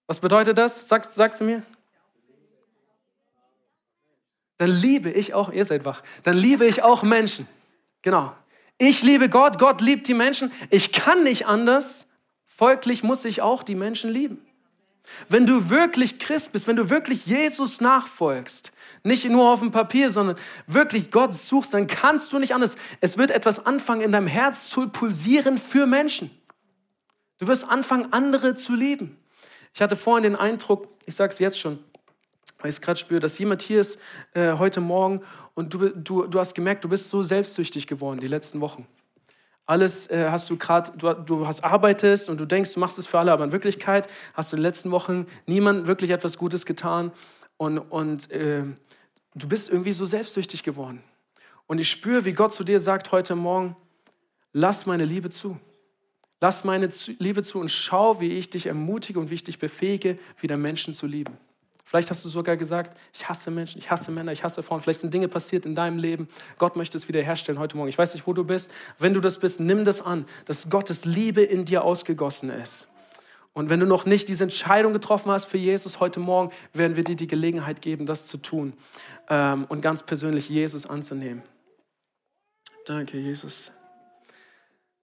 Was 0.06 0.20
bedeutet 0.20 0.58
das? 0.58 0.88
Sag, 0.88 1.12
sagst 1.12 1.42
du 1.42 1.46
mir? 1.46 1.64
dann 4.58 4.72
liebe 4.72 5.10
ich 5.10 5.34
auch, 5.34 5.52
ihr 5.52 5.66
seid 5.66 5.86
wach, 5.86 6.02
dann 6.24 6.36
liebe 6.36 6.66
ich 6.66 6.84
auch 6.84 7.04
Menschen. 7.04 7.48
Genau. 8.02 8.36
Ich 8.78 9.02
liebe 9.02 9.30
Gott, 9.30 9.60
Gott 9.60 9.82
liebt 9.82 10.08
die 10.08 10.14
Menschen. 10.14 10.52
Ich 10.70 10.92
kann 10.92 11.24
nicht 11.24 11.48
anders, 11.48 12.08
folglich 12.46 13.04
muss 13.04 13.26
ich 13.26 13.42
auch 13.42 13.64
die 13.64 13.76
Menschen 13.76 14.12
lieben. 14.12 14.46
Wenn 15.30 15.46
du 15.46 15.70
wirklich 15.70 16.20
Christ 16.20 16.52
bist, 16.52 16.68
wenn 16.68 16.76
du 16.76 16.90
wirklich 16.90 17.26
Jesus 17.26 17.82
nachfolgst, 17.82 18.72
nicht 19.04 19.30
nur 19.30 19.52
auf 19.52 19.60
dem 19.60 19.72
Papier, 19.72 20.10
sondern 20.10 20.38
wirklich 20.68 21.12
Gott 21.12 21.34
suchst, 21.34 21.74
dann 21.74 21.88
kannst 21.88 22.34
du 22.34 22.40
nicht 22.40 22.54
anders. 22.54 22.78
Es 23.02 23.18
wird 23.18 23.32
etwas 23.32 23.66
anfangen 23.66 24.02
in 24.02 24.12
deinem 24.12 24.28
Herz 24.28 24.70
zu 24.70 24.88
pulsieren 24.90 25.58
für 25.58 25.88
Menschen. 25.88 26.30
Du 27.40 27.48
wirst 27.48 27.70
anfangen, 27.70 28.12
andere 28.12 28.56
zu 28.56 28.76
lieben. 28.76 29.18
Ich 29.74 29.82
hatte 29.82 29.96
vorhin 29.96 30.24
den 30.24 30.36
Eindruck, 30.36 30.88
ich 31.06 31.16
sage 31.16 31.32
es 31.32 31.40
jetzt 31.40 31.60
schon, 31.60 31.80
weil 32.60 32.70
ich 32.70 32.78
es 32.78 32.82
gerade 32.82 33.00
spüre, 33.00 33.20
dass 33.20 33.38
jemand 33.38 33.62
hier 33.62 33.82
ist 33.82 34.00
äh, 34.34 34.54
heute 34.54 34.82
Morgen 34.82 35.22
und 35.54 35.74
du, 35.74 35.90
du, 35.90 36.26
du 36.26 36.40
hast 36.40 36.56
gemerkt, 36.56 36.84
du 36.84 36.90
bist 36.90 37.10
so 37.10 37.22
selbstsüchtig 37.22 37.86
geworden 37.86 38.20
die 38.20 38.28
letzten 38.28 38.60
Wochen. 38.62 38.88
Alles 39.68 40.10
äh, 40.10 40.30
hast 40.32 40.50
du 40.50 40.58
gerade, 40.58 40.94
du, 40.98 41.14
du 41.14 41.46
hast 41.46 41.64
arbeitest 41.64 42.30
und 42.30 42.40
du 42.40 42.46
denkst, 42.46 42.74
du 42.74 42.80
machst 42.80 42.98
es 42.98 43.06
für 43.06 43.20
alle, 43.20 43.34
aber 43.34 43.44
in 43.44 43.52
Wirklichkeit 43.52 44.08
hast 44.34 44.52
du 44.52 44.56
in 44.56 44.62
den 44.62 44.64
letzten 44.64 44.92
Wochen 44.92 45.28
niemand 45.46 45.88
wirklich 45.88 46.10
etwas 46.10 46.38
Gutes 46.38 46.66
getan 46.66 47.12
und, 47.58 47.78
und 47.78 48.32
äh, 48.32 48.64
du 49.36 49.48
bist 49.48 49.70
irgendwie 49.70 49.92
so 49.92 50.06
selbstsüchtig 50.06 50.64
geworden. 50.64 51.04
Und 51.68 51.80
ich 51.80 51.92
spüre, 51.92 52.24
wie 52.24 52.32
Gott 52.32 52.54
zu 52.54 52.64
dir 52.64 52.80
sagt 52.80 53.12
heute 53.12 53.36
Morgen, 53.36 53.76
lass 54.54 54.86
meine 54.86 55.04
Liebe 55.04 55.30
zu. 55.30 55.60
Lass 56.40 56.64
meine 56.64 56.88
Liebe 57.20 57.44
zu 57.44 57.60
und 57.60 57.70
schau, 57.70 58.22
wie 58.22 58.38
ich 58.38 58.50
dich 58.50 58.68
ermutige 58.68 59.20
und 59.20 59.30
wie 59.30 59.36
ich 59.36 59.44
dich 59.44 59.60
befähige, 59.60 60.18
wieder 60.40 60.56
Menschen 60.56 60.94
zu 60.94 61.08
lieben. 61.08 61.38
Vielleicht 61.88 62.10
hast 62.10 62.26
du 62.26 62.28
sogar 62.28 62.58
gesagt, 62.58 63.00
ich 63.14 63.30
hasse 63.30 63.50
Menschen, 63.50 63.80
ich 63.80 63.90
hasse 63.90 64.12
Männer, 64.12 64.34
ich 64.34 64.44
hasse 64.44 64.62
Frauen. 64.62 64.82
Vielleicht 64.82 65.00
sind 65.00 65.14
Dinge 65.14 65.30
passiert 65.30 65.66
in 65.66 65.74
deinem 65.74 66.00
Leben. 66.00 66.28
Gott 66.58 66.76
möchte 66.76 66.98
es 66.98 67.08
wiederherstellen 67.08 67.60
heute 67.60 67.78
Morgen. 67.78 67.88
Ich 67.88 67.98
weiß 67.98 68.14
nicht, 68.14 68.28
wo 68.28 68.34
du 68.34 68.44
bist. 68.44 68.74
Wenn 69.00 69.14
du 69.14 69.22
das 69.22 69.40
bist, 69.40 69.62
nimm 69.62 69.86
das 69.86 70.02
an, 70.02 70.26
dass 70.44 70.70
Gottes 70.70 71.06
Liebe 71.06 71.42
in 71.42 71.64
dir 71.64 71.86
ausgegossen 71.86 72.50
ist. 72.50 72.90
Und 73.54 73.70
wenn 73.70 73.80
du 73.80 73.86
noch 73.86 74.06
nicht 74.06 74.28
diese 74.28 74.44
Entscheidung 74.44 74.92
getroffen 74.92 75.32
hast 75.32 75.46
für 75.46 75.58
Jesus 75.58 76.02
heute 76.02 76.20
Morgen, 76.20 76.52
werden 76.74 76.98
wir 76.98 77.06
dir 77.06 77.16
die 77.16 77.26
Gelegenheit 77.26 77.82
geben, 77.82 78.06
das 78.06 78.28
zu 78.28 78.38
tun 78.38 78.74
ähm, 79.30 79.64
und 79.70 79.80
ganz 79.80 80.04
persönlich 80.04 80.50
Jesus 80.50 80.86
anzunehmen. 80.88 81.42
Danke, 82.86 83.18
Jesus. 83.18 83.72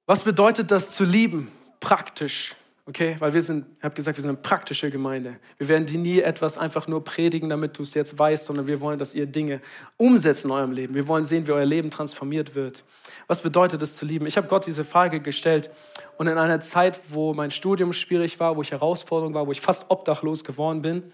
Was 0.04 0.20
bedeutet 0.20 0.70
das 0.70 0.90
zu 0.90 1.04
lieben? 1.04 1.50
Praktisch. 1.80 2.56
Okay, 2.86 3.16
weil 3.18 3.32
wir 3.32 3.40
sind, 3.40 3.64
ich 3.78 3.82
habe 3.82 3.94
gesagt, 3.94 4.18
wir 4.18 4.22
sind 4.22 4.32
eine 4.32 4.38
praktische 4.42 4.90
Gemeinde. 4.90 5.36
Wir 5.56 5.68
werden 5.68 5.86
dir 5.86 5.98
nie 5.98 6.20
etwas 6.20 6.58
einfach 6.58 6.86
nur 6.86 7.02
predigen, 7.02 7.48
damit 7.48 7.78
du 7.78 7.82
es 7.82 7.94
jetzt 7.94 8.18
weißt, 8.18 8.44
sondern 8.44 8.66
wir 8.66 8.82
wollen, 8.82 8.98
dass 8.98 9.14
ihr 9.14 9.24
Dinge 9.26 9.62
umsetzt 9.96 10.44
in 10.44 10.50
eurem 10.50 10.72
Leben. 10.72 10.94
Wir 10.94 11.08
wollen 11.08 11.24
sehen, 11.24 11.46
wie 11.46 11.52
euer 11.52 11.64
Leben 11.64 11.90
transformiert 11.90 12.54
wird. 12.54 12.84
Was 13.26 13.40
bedeutet 13.40 13.80
es 13.80 13.94
zu 13.94 14.04
lieben? 14.04 14.26
Ich 14.26 14.36
habe 14.36 14.48
Gott 14.48 14.66
diese 14.66 14.84
Frage 14.84 15.20
gestellt 15.20 15.70
und 16.18 16.26
in 16.26 16.36
einer 16.36 16.60
Zeit, 16.60 17.00
wo 17.08 17.32
mein 17.32 17.50
Studium 17.50 17.94
schwierig 17.94 18.38
war, 18.38 18.54
wo 18.54 18.60
ich 18.60 18.72
Herausforderung 18.72 19.32
war, 19.32 19.46
wo 19.46 19.52
ich 19.52 19.62
fast 19.62 19.90
obdachlos 19.90 20.44
geworden 20.44 20.82
bin, 20.82 21.04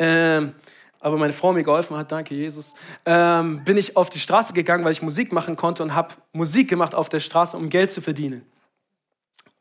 ähm, 0.00 0.54
aber 0.98 1.16
meine 1.16 1.32
Frau 1.32 1.52
mir 1.52 1.62
geholfen 1.62 1.96
hat, 1.96 2.10
danke 2.10 2.34
Jesus, 2.34 2.74
ähm, 3.04 3.62
bin 3.62 3.76
ich 3.76 3.96
auf 3.96 4.10
die 4.10 4.18
Straße 4.18 4.52
gegangen, 4.52 4.84
weil 4.84 4.92
ich 4.92 5.02
Musik 5.02 5.32
machen 5.32 5.54
konnte 5.54 5.84
und 5.84 5.94
habe 5.94 6.14
Musik 6.32 6.68
gemacht 6.68 6.94
auf 6.94 7.08
der 7.08 7.20
Straße, 7.20 7.56
um 7.56 7.68
Geld 7.68 7.92
zu 7.92 8.00
verdienen. 8.00 8.42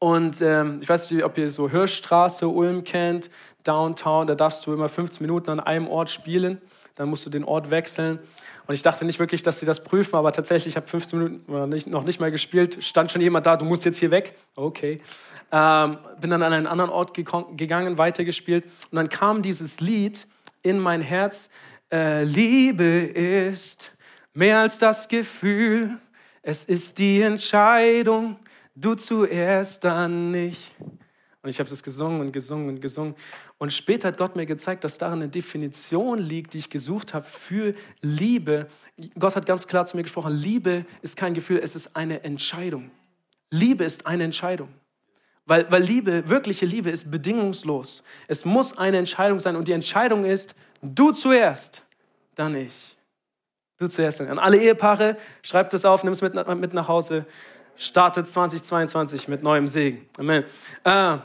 Und 0.04 0.42
ähm, 0.42 0.80
ich 0.82 0.90
weiß 0.90 1.12
nicht, 1.12 1.24
ob 1.24 1.38
ihr 1.38 1.50
so 1.50 1.70
Hirschstraße, 1.70 2.46
Ulm 2.46 2.84
kennt, 2.84 3.30
Downtown, 3.64 4.28
da 4.28 4.36
darfst 4.36 4.68
du 4.68 4.74
immer 4.74 4.90
15 4.90 5.26
Minuten 5.26 5.50
an 5.50 5.62
einem 5.62 5.88
Ort 5.88 6.10
spielen. 6.10 6.62
Dann 6.96 7.08
musst 7.08 7.26
du 7.26 7.30
den 7.30 7.46
Ort 7.46 7.72
wechseln. 7.72 8.20
Und 8.68 8.76
ich 8.76 8.82
dachte 8.82 9.06
nicht 9.06 9.20
wirklich, 9.20 9.44
dass 9.44 9.62
sie 9.62 9.66
das 9.66 9.82
prüfen, 9.82 10.18
aber 10.18 10.34
tatsächlich, 10.34 10.74
ich 10.74 10.76
habe 10.76 10.88
15 10.88 11.20
Minuten 11.20 11.70
nicht, 11.70 11.88
noch 11.88 12.04
nicht 12.04 12.20
mal 12.20 12.32
gespielt, 12.32 12.84
stand 12.84 13.14
schon 13.14 13.22
jemand 13.22 13.46
da, 13.46 13.56
du 13.56 13.64
musst 13.64 13.86
jetzt 13.86 13.98
hier 13.98 14.12
weg. 14.12 14.36
Okay. 14.58 15.00
Ähm, 15.54 15.98
bin 16.20 16.32
dann 16.32 16.44
an 16.44 16.52
einen 16.52 16.68
anderen 16.68 16.92
Ort 16.92 17.14
gegangen, 17.14 17.98
weitergespielt. 17.98 18.66
Und 18.92 18.98
dann 18.98 19.08
kam 19.08 19.42
dieses 19.42 19.80
Lied 19.80 20.28
in 20.64 20.80
mein 20.80 21.00
Herz. 21.00 21.50
Äh, 21.90 22.26
Liebe 22.26 22.84
ist 22.84 23.94
mehr 24.34 24.60
als 24.60 24.80
das 24.80 25.08
Gefühl, 25.08 25.98
es 26.42 26.66
ist 26.66 26.98
die 26.98 27.22
Entscheidung, 27.22 28.36
du 28.76 28.96
zuerst, 28.96 29.84
dann 29.84 30.32
nicht. 30.32 30.76
Und 31.44 31.50
ich 31.50 31.60
habe 31.60 31.70
das 31.70 31.84
gesungen 31.84 32.22
und 32.22 32.32
gesungen 32.32 32.70
und 32.70 32.80
gesungen. 32.80 33.16
Und 33.58 33.74
später 33.74 34.08
hat 34.08 34.18
Gott 34.18 34.38
mir 34.38 34.46
gezeigt, 34.46 34.86
dass 34.86 34.98
darin 34.98 35.22
eine 35.22 35.30
Definition 35.30 36.20
liegt, 36.20 36.54
die 36.54 36.60
ich 36.60 36.70
gesucht 36.70 37.14
habe 37.14 37.26
für 37.26 37.74
Liebe. 38.02 38.68
Gott 39.20 39.36
hat 39.36 39.46
ganz 39.46 39.68
klar 39.68 39.86
zu 39.86 39.98
mir 39.98 40.04
gesprochen, 40.04 40.34
Liebe 40.34 40.86
ist 41.02 41.18
kein 41.18 41.34
Gefühl, 41.34 41.60
es 41.62 41.76
ist 41.76 41.98
eine 41.98 42.24
Entscheidung. 42.24 42.92
Liebe 43.50 43.84
ist 43.84 44.08
eine 44.08 44.24
Entscheidung. 44.24 44.70
Weil, 45.46 45.70
weil 45.70 45.84
Liebe, 45.84 46.30
wirkliche 46.30 46.66
Liebe 46.66 46.90
ist 46.90 47.12
bedingungslos. 47.12 48.04
Es 48.30 48.46
muss 48.46 48.78
eine 48.78 48.98
Entscheidung 48.98 49.40
sein 49.40 49.58
und 49.58 49.68
die 49.68 49.74
Entscheidung 49.74 50.24
ist, 50.24 50.56
du 50.82 51.12
zuerst, 51.12 51.84
dann 52.36 52.56
ich. 52.56 52.96
Du 53.78 53.88
zuerst. 53.90 54.22
An 54.22 54.40
alle 54.40 54.58
Ehepaare, 54.58 55.18
schreibt 55.42 55.74
es 55.74 55.84
auf, 55.84 56.06
nimm 56.06 56.14
es 56.14 56.22
mit, 56.22 56.34
mit 56.34 56.74
nach 56.74 56.88
Hause. 56.88 57.26
Startet 57.76 58.28
2022 58.28 59.28
mit 59.28 59.44
neuem 59.44 59.68
Segen. 59.68 60.08
Amen. 60.18 60.44
Äh, 60.84 60.90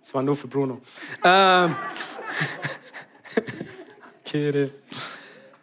das 0.00 0.12
war 0.12 0.22
nur 0.22 0.36
für 0.36 0.48
Bruno. 0.48 0.80
Ähm, 1.24 1.74
Kede. 4.24 4.70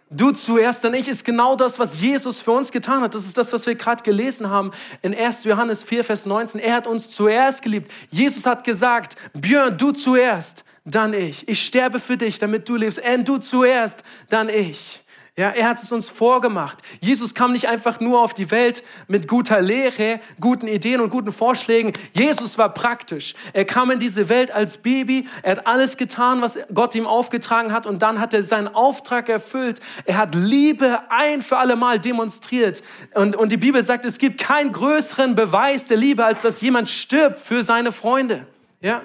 Du 0.10 0.32
zuerst, 0.32 0.84
dann 0.84 0.94
ich 0.94 1.08
ist 1.08 1.26
genau 1.26 1.56
das, 1.56 1.80
was 1.80 2.00
Jesus 2.00 2.40
für 2.40 2.52
uns 2.52 2.72
getan 2.72 3.02
hat. 3.02 3.16
Das 3.16 3.26
ist 3.26 3.38
das, 3.38 3.52
was 3.52 3.66
wir 3.66 3.76
gerade 3.76 4.04
gelesen 4.04 4.50
haben 4.50 4.72
in 5.02 5.16
1. 5.16 5.44
Johannes 5.46 5.84
4, 5.84 6.04
Vers 6.04 6.26
19. 6.26 6.62
Er 6.62 6.76
hat 6.76 6.88
uns 6.88 7.10
zuerst 7.10 7.62
geliebt. 7.62 7.92
Jesus 8.12 8.46
hat 8.46 8.64
gesagt, 8.64 9.18
Björn, 9.34 9.78
du 9.78 9.92
zuerst, 9.92 10.64
dann 10.86 11.14
ich. 11.14 11.48
Ich 11.48 11.66
sterbe 11.66 12.00
für 12.00 12.18
dich, 12.18 12.38
damit 12.40 12.70
du 12.70 12.76
lebst. 12.76 13.00
Und 13.00 13.28
du 13.28 13.40
zuerst, 13.40 14.04
dann 14.30 14.48
ich. 14.48 15.04
Ja, 15.38 15.50
er 15.50 15.68
hat 15.68 15.84
es 15.84 15.92
uns 15.92 16.08
vorgemacht. 16.08 16.78
Jesus 17.02 17.36
kam 17.36 17.52
nicht 17.52 17.68
einfach 17.68 18.00
nur 18.00 18.22
auf 18.22 18.34
die 18.34 18.52
Welt 18.52 18.84
mit 19.10 19.28
guter 19.28 19.62
Lehre, 19.62 20.22
guten 20.40 20.66
Ideen 20.66 21.02
und 21.02 21.10
guten 21.10 21.34
Vorschlägen. 21.34 21.92
Jesus 22.14 22.58
war 22.58 22.74
praktisch. 22.74 23.36
Er 23.52 23.66
kam 23.66 23.92
in 23.92 24.00
diese 24.00 24.30
Welt 24.30 24.50
als 24.50 24.78
Baby. 24.78 25.28
Er 25.44 25.58
hat 25.58 25.68
alles 25.68 25.98
getan, 25.98 26.42
was 26.42 26.58
Gott 26.74 26.96
ihm 26.96 27.06
aufgetragen 27.06 27.74
hat. 27.74 27.86
Und 27.86 28.02
dann 28.02 28.22
hat 28.22 28.34
er 28.34 28.44
seinen 28.44 28.70
Auftrag 28.70 29.28
erfüllt. 29.28 29.82
Er 30.06 30.16
hat 30.16 30.36
Liebe 30.36 31.02
ein 31.10 31.42
für 31.42 31.58
alle 31.58 31.76
Mal 31.76 32.00
demonstriert. 32.00 32.82
Und, 33.14 33.36
und 33.36 33.52
die 33.52 33.58
Bibel 33.58 33.84
sagt, 33.84 34.06
es 34.06 34.20
gibt 34.20 34.40
keinen 34.40 34.72
größeren 34.72 35.36
Beweis 35.36 35.84
der 35.84 35.98
Liebe, 35.98 36.24
als 36.24 36.40
dass 36.40 36.62
jemand 36.62 36.88
stirbt 36.88 37.40
für 37.40 37.62
seine 37.62 37.92
Freunde. 37.92 38.48
Ja. 38.80 39.02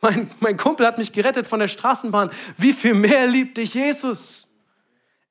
Mein, 0.00 0.30
mein 0.40 0.56
Kumpel 0.56 0.86
hat 0.86 0.96
mich 0.96 1.12
gerettet 1.12 1.46
von 1.46 1.60
der 1.60 1.68
Straßenbahn. 1.68 2.30
Wie 2.56 2.72
viel 2.72 2.94
mehr 2.94 3.26
liebt 3.26 3.58
dich 3.58 3.74
Jesus? 3.74 4.45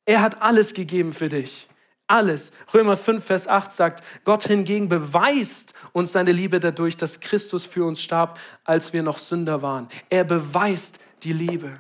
Er 0.05 0.21
hat 0.21 0.41
alles 0.41 0.73
gegeben 0.73 1.11
für 1.11 1.29
dich. 1.29 1.67
Alles. 2.07 2.51
Römer 2.73 2.95
5, 2.95 3.23
Vers 3.23 3.47
8 3.47 3.73
sagt, 3.73 4.03
Gott 4.25 4.43
hingegen 4.43 4.89
beweist 4.89 5.73
uns 5.91 6.11
seine 6.11 6.31
Liebe 6.31 6.59
dadurch, 6.59 6.97
dass 6.97 7.19
Christus 7.19 7.65
für 7.65 7.83
uns 7.83 8.01
starb, 8.01 8.39
als 8.63 8.93
wir 8.93 9.01
noch 9.01 9.17
Sünder 9.17 9.63
waren. 9.63 9.89
Er 10.09 10.23
beweist 10.23 10.99
die 11.23 11.33
Liebe. 11.33 11.79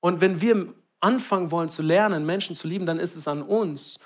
Und 0.00 0.20
wenn 0.20 0.40
wir 0.40 0.74
anfangen 0.98 1.52
wollen 1.52 1.68
zu 1.68 1.82
lernen, 1.82 2.26
Menschen 2.26 2.56
zu 2.56 2.66
lieben, 2.66 2.86
dann 2.86 2.98
ist 2.98 3.14
es 3.14 3.28
an 3.28 3.42
uns 3.42 4.00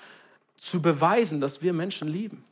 zu 0.57 0.81
beweisen, 0.81 1.41
dass 1.41 1.61
wir 1.61 1.73
Menschen 1.73 2.07
lieben. 2.07 2.45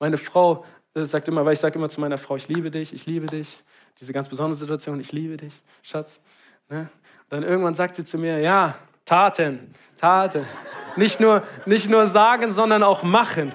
Meine 0.00 0.18
Frau 0.18 0.64
äh, 0.94 1.04
sagt 1.04 1.28
immer, 1.28 1.44
weil 1.44 1.54
ich 1.54 1.60
sage 1.60 1.78
immer 1.78 1.88
zu 1.88 2.00
meiner 2.00 2.18
Frau, 2.18 2.36
ich 2.36 2.48
liebe 2.48 2.70
dich, 2.70 2.92
ich 2.92 3.06
liebe 3.06 3.26
dich. 3.26 3.62
Diese 3.98 4.12
ganz 4.12 4.28
besondere 4.28 4.58
Situation, 4.58 4.98
ich 4.98 5.12
liebe 5.12 5.36
dich, 5.36 5.62
Schatz. 5.82 6.22
Ne? 6.68 6.88
Dann 7.28 7.44
irgendwann 7.44 7.74
sagt 7.74 7.94
sie 7.94 8.04
zu 8.04 8.18
mir, 8.18 8.40
ja, 8.40 8.76
Taten, 9.04 9.74
Taten. 9.96 10.46
Nicht 10.96 11.20
nur, 11.20 11.42
nicht 11.66 11.90
nur 11.90 12.06
sagen, 12.06 12.50
sondern 12.50 12.82
auch 12.82 13.02
machen. 13.02 13.52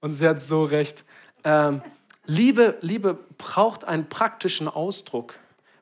Und 0.00 0.12
sie 0.12 0.28
hat 0.28 0.40
so 0.40 0.64
recht. 0.64 1.04
Ähm, 1.44 1.82
Liebe, 2.26 2.76
Liebe 2.80 3.18
braucht 3.36 3.84
einen 3.84 4.08
praktischen 4.08 4.68
Ausdruck. 4.68 5.34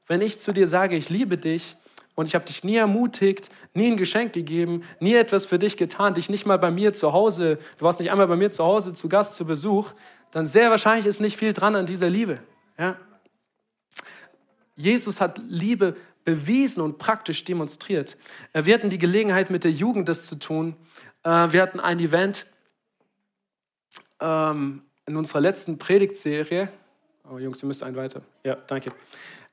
Wenn 0.06 0.20
ich 0.20 0.38
zu 0.38 0.52
dir 0.52 0.66
sage, 0.66 0.96
ich 0.96 1.08
liebe 1.08 1.38
dich 1.38 1.76
und 2.14 2.26
ich 2.26 2.34
habe 2.34 2.44
dich 2.44 2.64
nie 2.64 2.76
ermutigt, 2.76 3.50
nie 3.74 3.86
ein 3.86 3.96
Geschenk 3.96 4.32
gegeben, 4.32 4.82
nie 4.98 5.14
etwas 5.14 5.46
für 5.46 5.58
dich 5.58 5.76
getan, 5.76 6.14
dich 6.14 6.28
nicht 6.28 6.46
mal 6.46 6.58
bei 6.58 6.70
mir 6.70 6.92
zu 6.92 7.12
Hause, 7.12 7.58
du 7.78 7.84
warst 7.84 8.00
nicht 8.00 8.10
einmal 8.10 8.26
bei 8.26 8.36
mir 8.36 8.50
zu 8.50 8.64
Hause 8.64 8.92
zu 8.92 9.08
Gast, 9.08 9.34
zu 9.34 9.46
Besuch, 9.46 9.92
dann 10.32 10.46
sehr 10.46 10.70
wahrscheinlich 10.70 11.06
ist 11.06 11.20
nicht 11.20 11.36
viel 11.36 11.52
dran 11.52 11.76
an 11.76 11.86
dieser 11.86 12.10
Liebe. 12.10 12.40
Ja? 12.78 12.96
Jesus 14.74 15.20
hat 15.20 15.40
Liebe 15.46 15.96
bewiesen 16.24 16.80
und 16.80 16.98
praktisch 16.98 17.44
demonstriert. 17.44 18.16
Äh, 18.52 18.64
wir 18.64 18.74
hatten 18.74 18.90
die 18.90 18.98
Gelegenheit, 18.98 19.50
mit 19.50 19.64
der 19.64 19.72
Jugend 19.72 20.08
das 20.08 20.26
zu 20.26 20.36
tun. 20.36 20.76
Äh, 21.22 21.28
wir 21.52 21.62
hatten 21.62 21.80
ein 21.80 21.98
Event 21.98 22.46
ähm, 24.20 24.82
in 25.06 25.16
unserer 25.16 25.40
letzten 25.40 25.78
Predigtserie. 25.78 26.68
Oh, 27.30 27.38
Jungs, 27.38 27.62
ihr 27.62 27.66
müsst 27.66 27.82
einen 27.82 27.96
weiter. 27.96 28.22
Ja, 28.44 28.56
danke. 28.66 28.92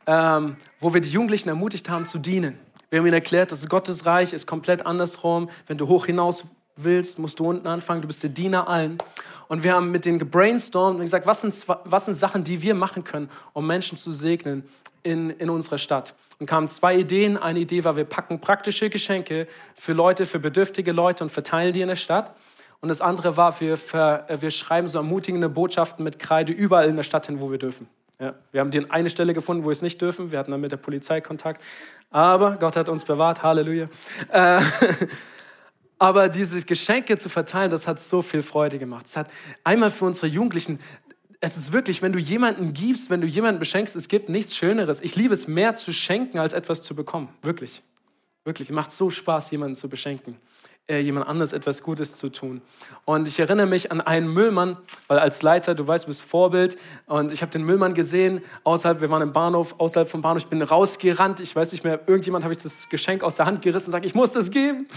Ähm, 0.08 0.56
wo 0.80 0.94
wir 0.94 1.02
die 1.02 1.10
Jugendlichen 1.10 1.50
ermutigt 1.50 1.90
haben 1.90 2.06
zu 2.06 2.18
dienen. 2.18 2.58
Wir 2.90 3.00
haben 3.00 3.06
ihnen 3.06 3.14
erklärt, 3.14 3.52
dass 3.52 3.68
Gottes 3.70 4.06
Reich 4.06 4.34
ist 4.34 4.48
komplett 4.48 4.86
andersrum. 4.86 5.50
Wenn 5.68 5.78
du 5.78 5.88
hoch 5.88 6.08
hinaus 6.08 6.46
willst, 6.76 7.20
musst 7.20 7.40
du 7.40 7.48
unten 7.48 7.68
anfangen. 7.68 8.02
Du 8.02 8.08
bist 8.08 8.24
der 8.24 8.32
Diener 8.32 8.68
allen. 8.68 8.98
Und 9.50 9.64
wir 9.64 9.74
haben 9.74 9.90
mit 9.92 10.06
denen 10.06 10.20
gebrainstormt 10.20 10.98
und 10.98 11.02
gesagt, 11.02 11.26
was 11.26 11.42
sind, 11.42 11.56
was 11.84 12.06
sind 12.06 12.14
Sachen, 12.14 12.44
die 12.44 12.62
wir 12.62 12.76
machen 12.76 13.04
können, 13.04 13.30
um 13.54 13.66
Menschen 13.66 13.98
zu 13.98 14.12
segnen 14.12 14.64
in, 15.02 15.32
in 15.32 15.50
unserer 15.50 15.80
Stadt. 15.80 16.14
Und 16.38 16.46
kamen 16.46 16.68
zwei 16.68 16.96
Ideen. 16.96 17.36
Eine 17.36 17.60
Idee 17.60 17.84
war, 17.84 17.98
wir 17.98 18.06
packen 18.06 18.40
praktische 18.40 18.92
Geschenke 18.92 19.48
für 19.74 19.94
Leute, 19.94 20.28
für 20.28 20.40
bedürftige 20.40 20.92
Leute 20.92 21.24
und 21.24 21.32
verteilen 21.32 21.74
die 21.74 21.82
in 21.82 21.88
der 21.88 21.96
Stadt. 21.96 22.36
Und 22.80 22.90
das 22.90 23.02
andere 23.02 23.38
war, 23.38 23.60
wir, 23.60 23.76
ver, 23.76 24.30
äh, 24.30 24.40
wir 24.40 24.52
schreiben 24.52 24.88
so 24.88 25.00
ermutigende 25.00 25.50
Botschaften 25.50 26.04
mit 26.04 26.20
Kreide 26.20 26.54
überall 26.54 26.88
in 26.88 26.96
der 26.96 27.04
Stadt 27.04 27.26
hin, 27.26 27.40
wo 27.40 27.50
wir 27.52 27.58
dürfen. 27.58 27.90
Ja, 28.20 28.36
wir 28.52 28.62
haben 28.62 28.70
die 28.70 28.90
eine 28.92 29.10
Stelle 29.10 29.34
gefunden, 29.34 29.64
wo 29.64 29.70
wir 29.70 29.74
es 29.74 29.82
nicht 29.82 30.00
dürfen. 30.00 30.32
Wir 30.32 30.38
hatten 30.38 30.52
dann 30.52 30.62
mit 30.62 30.72
der 30.72 30.78
Polizei 30.78 31.22
Kontakt. 31.22 31.64
Aber 32.12 32.58
Gott 32.58 32.76
hat 32.76 32.88
uns 32.88 33.04
bewahrt. 33.04 33.42
Halleluja. 33.42 33.88
Äh, 34.32 34.62
aber 36.00 36.30
diese 36.30 36.62
Geschenke 36.64 37.18
zu 37.18 37.30
verteilen, 37.30 37.70
das 37.70 37.88
hat 37.88 38.00
so 38.00 38.22
viel 38.22 38.42
Freude 38.42 38.80
gemacht. 38.80 39.06
Es 39.06 39.16
hat 39.16 39.30
einmal 39.64 39.92
für 39.92 40.06
unsere 40.06 40.28
Jugendlichen 40.28 40.80
es 41.42 41.56
ist 41.56 41.72
wirklich, 41.72 42.02
wenn 42.02 42.12
du 42.12 42.20
jemanden 42.20 42.74
gibst, 42.74 43.10
wenn 43.10 43.22
du 43.22 43.28
jemanden 43.28 43.60
beschenkst, 43.60 43.96
es 43.96 44.08
gibt 44.08 44.30
nichts 44.30 44.56
Schöneres. 44.56 45.02
Ich 45.02 45.16
liebe 45.16 45.34
es 45.34 45.48
mehr 45.48 45.76
zu 45.76 45.94
schenken, 45.94 46.38
als 46.40 46.54
etwas 46.54 46.82
zu 46.82 46.96
bekommen. 46.96 47.30
Wirklich. 47.42 47.82
Wirklich. 48.44 48.72
Macht 48.72 48.92
so 48.92 49.10
Spaß, 49.10 49.52
jemanden 49.52 49.76
zu 49.76 49.88
beschenken. 49.88 50.38
Äh, 50.88 51.00
jemand 51.00 51.28
anderes 51.28 51.54
etwas 51.54 51.82
Gutes 51.82 52.18
zu 52.18 52.30
tun. 52.30 52.62
Und 53.06 53.28
ich 53.28 53.40
erinnere 53.40 53.68
mich 53.68 53.92
an 53.92 54.02
einen 54.02 54.28
Müllmann, 54.28 54.78
weil 55.08 55.20
als 55.20 55.42
Leiter, 55.42 55.76
du 55.76 55.88
weißt, 55.88 56.06
du 56.06 56.08
bist 56.10 56.24
Vorbild. 56.24 56.78
Und 57.06 57.32
ich 57.32 57.42
habe 57.42 57.52
den 57.52 57.64
Müllmann 57.64 57.94
gesehen, 57.94 58.42
außerhalb, 58.66 59.00
wir 59.00 59.10
waren 59.10 59.22
im 59.22 59.32
Bahnhof, 59.32 59.76
außerhalb 59.78 60.10
vom 60.10 60.22
Bahnhof. 60.22 60.44
Ich 60.44 60.50
bin 60.50 60.62
rausgerannt. 60.62 61.40
Ich 61.40 61.56
weiß 61.56 61.72
nicht 61.72 61.86
mehr, 61.86 62.02
irgendjemand 62.08 62.44
habe 62.44 62.54
ich 62.54 62.58
das 62.58 62.90
Geschenk 62.90 63.24
aus 63.24 63.36
der 63.36 63.46
Hand 63.46 63.62
gerissen 63.62 63.88
und 63.88 63.92
sagt, 63.92 64.06
ich 64.06 64.16
muss 64.16 64.32
das 64.32 64.52
geben. 64.52 64.88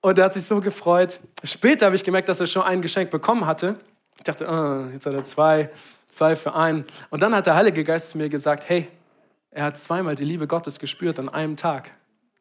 Und 0.00 0.18
er 0.18 0.26
hat 0.26 0.34
sich 0.34 0.44
so 0.44 0.60
gefreut. 0.60 1.20
Später 1.42 1.86
habe 1.86 1.96
ich 1.96 2.04
gemerkt, 2.04 2.28
dass 2.28 2.40
er 2.40 2.46
schon 2.46 2.62
ein 2.62 2.82
Geschenk 2.82 3.10
bekommen 3.10 3.46
hatte. 3.46 3.76
Ich 4.16 4.24
dachte, 4.24 4.46
oh, 4.48 4.92
jetzt 4.92 5.06
hat 5.06 5.14
er 5.14 5.24
zwei, 5.24 5.70
zwei 6.08 6.36
für 6.36 6.54
einen. 6.54 6.84
Und 7.10 7.22
dann 7.22 7.34
hat 7.34 7.46
der 7.46 7.56
Heilige 7.56 7.84
Geist 7.84 8.10
zu 8.10 8.18
mir 8.18 8.28
gesagt, 8.28 8.68
hey, 8.68 8.88
er 9.50 9.64
hat 9.64 9.76
zweimal 9.76 10.14
die 10.14 10.24
Liebe 10.24 10.46
Gottes 10.46 10.78
gespürt 10.78 11.18
an 11.18 11.28
einem 11.28 11.56
Tag. 11.56 11.90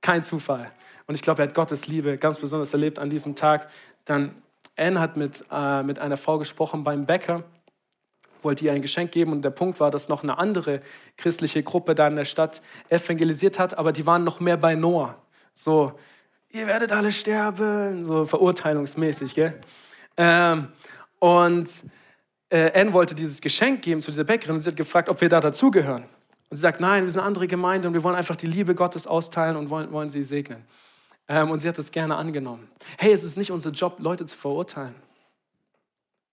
Kein 0.01 0.23
Zufall. 0.23 0.71
Und 1.07 1.15
ich 1.15 1.21
glaube, 1.21 1.41
er 1.41 1.47
hat 1.47 1.55
Gottes 1.55 1.87
Liebe 1.87 2.17
ganz 2.17 2.37
besonders 2.39 2.73
erlebt 2.73 2.99
an 2.99 3.09
diesem 3.09 3.35
Tag. 3.35 3.69
Dann 4.05 4.35
Anne 4.75 4.99
hat 4.99 5.17
mit, 5.17 5.43
äh, 5.51 5.83
mit 5.83 5.99
einer 5.99 6.17
Frau 6.17 6.37
gesprochen 6.37 6.83
beim 6.83 7.05
Bäcker, 7.05 7.43
wollte 8.43 8.65
ihr 8.65 8.73
ein 8.73 8.81
Geschenk 8.81 9.11
geben. 9.11 9.31
Und 9.31 9.41
der 9.41 9.49
Punkt 9.49 9.79
war, 9.79 9.89
dass 9.89 10.09
noch 10.09 10.21
eine 10.21 10.37
andere 10.37 10.81
christliche 11.15 11.63
Gruppe 11.63 11.95
da 11.95 12.07
in 12.07 12.15
der 12.15 12.25
Stadt 12.25 12.61
evangelisiert 12.89 13.57
hat, 13.57 13.77
aber 13.77 13.91
die 13.91 14.05
waren 14.05 14.23
noch 14.23 14.39
mehr 14.39 14.57
bei 14.57 14.75
Noah. 14.75 15.15
So, 15.53 15.93
ihr 16.57 16.67
werdet 16.67 16.91
alle 16.91 17.11
sterben, 17.11 18.05
so 18.05 18.25
verurteilungsmäßig, 18.25 19.35
gell? 19.35 19.59
Ähm, 20.17 20.67
und 21.19 21.69
äh, 22.49 22.79
Anne 22.79 22.93
wollte 22.93 23.13
dieses 23.15 23.41
Geschenk 23.41 23.83
geben 23.83 24.01
zu 24.01 24.11
dieser 24.11 24.23
Bäckerin 24.23 24.55
und 24.55 24.61
sie 24.61 24.69
hat 24.69 24.75
gefragt, 24.75 25.09
ob 25.09 25.21
wir 25.21 25.29
da 25.29 25.39
dazugehören. 25.39 26.03
Und 26.49 26.55
sie 26.55 26.61
sagt, 26.61 26.79
nein, 26.79 27.03
wir 27.03 27.11
sind 27.11 27.19
eine 27.19 27.27
andere 27.27 27.47
Gemeinde 27.47 27.87
und 27.87 27.93
wir 27.93 28.03
wollen 28.03 28.15
einfach 28.15 28.35
die 28.35 28.47
Liebe 28.47 28.73
Gottes 28.73 29.05
austeilen 29.05 29.55
und 29.55 29.69
wollen, 29.69 29.91
wollen 29.91 30.09
sie 30.09 30.23
segnen. 30.23 30.63
Ähm, 31.27 31.51
und 31.51 31.59
sie 31.59 31.67
hat 31.67 31.77
das 31.77 31.91
gerne 31.91 32.15
angenommen. 32.15 32.67
Hey, 32.97 33.11
es 33.11 33.23
ist 33.23 33.37
nicht 33.37 33.51
unser 33.51 33.71
Job, 33.71 33.97
Leute 33.99 34.25
zu 34.25 34.37
verurteilen. 34.37 34.95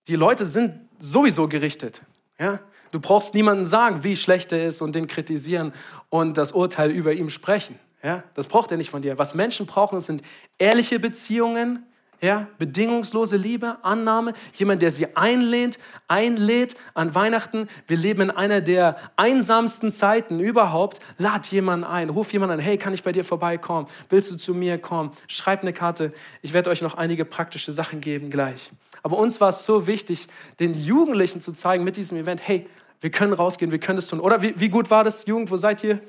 Die 0.07 0.17
Leute 0.17 0.47
sind 0.47 0.89
sowieso 0.99 1.49
gerichtet. 1.49 2.03
Ja? 2.39 2.61
Du 2.93 3.01
brauchst 3.01 3.35
niemandem 3.35 3.65
sagen, 3.65 4.05
wie 4.05 4.17
schlecht 4.17 4.53
er 4.53 4.67
ist 4.67 4.81
und 4.81 4.95
den 4.95 5.07
kritisieren 5.07 5.73
und 6.11 6.39
das 6.39 6.53
Urteil 6.53 6.91
über 6.91 7.13
ihm 7.13 7.29
sprechen. 7.29 7.79
Ja? 8.05 8.23
Das 8.35 8.47
braucht 8.47 8.71
er 8.71 8.77
nicht 8.77 8.91
von 8.91 9.03
dir. 9.03 9.19
Was 9.19 9.35
Menschen 9.35 9.67
brauchen, 9.67 9.99
sind 9.99 10.23
ehrliche 10.59 11.01
Beziehungen, 11.01 11.87
ja, 12.21 12.47
bedingungslose 12.59 13.37
Liebe, 13.37 13.79
Annahme, 13.83 14.35
jemand, 14.55 14.83
der 14.83 14.91
sie 14.91 15.17
einlehnt, 15.17 15.79
einlädt 16.07 16.77
an 16.95 17.15
Weihnachten. 17.15 17.69
Wir 17.87 17.97
leben 17.97 18.23
in 18.23 18.31
einer 18.31 18.61
der 18.61 18.97
einsamsten 19.17 19.91
Zeiten 19.91 20.39
überhaupt. 20.41 21.01
Lad 21.19 21.49
jemanden 21.49 21.85
ein, 21.85 22.11
ruf 22.11 22.33
jemanden 22.33 22.55
an, 22.55 22.61
hey, 22.61 22.79
kann 22.79 22.95
ich 22.95 23.03
bei 23.03 23.13
dir 23.13 23.25
vorbeikommen? 23.25 23.89
Willst 24.09 24.31
du 24.31 24.37
zu 24.37 24.55
mir 24.55 24.79
kommen? 24.79 25.11
Schreib 25.27 25.63
eine 25.63 25.73
Karte. 25.73 26.13
Ich 26.41 26.53
werde 26.53 26.71
euch 26.71 26.83
noch 26.83 26.95
einige 26.95 27.25
praktische 27.25 27.73
Sachen 27.73 28.01
geben 28.01 28.31
gleich. 28.31 28.71
Aber 29.03 29.19
uns 29.19 29.41
war 29.41 29.51
es 29.51 29.65
so 29.65 29.87
wichtig, 29.87 30.29
den 30.61 30.73
Jugendlichen 30.73 31.41
zu 31.41 31.53
zeigen 31.53 31.85
mit 31.85 31.97
diesem 31.97 32.17
Event, 32.17 32.41
hey, 32.47 32.67
wir 33.01 33.11
können 33.11 33.35
rausgehen, 33.35 33.71
wir 33.71 33.81
können 33.81 33.99
es 33.99 34.07
tun. 34.07 34.21
Oder 34.21 34.41
wie, 34.41 34.59
wie 34.59 34.71
gut 34.71 34.91
war 34.91 35.05
das, 35.05 35.27
Jugend? 35.27 35.51
Wo 35.51 35.59
seid 35.59 35.85
ihr? 35.85 36.01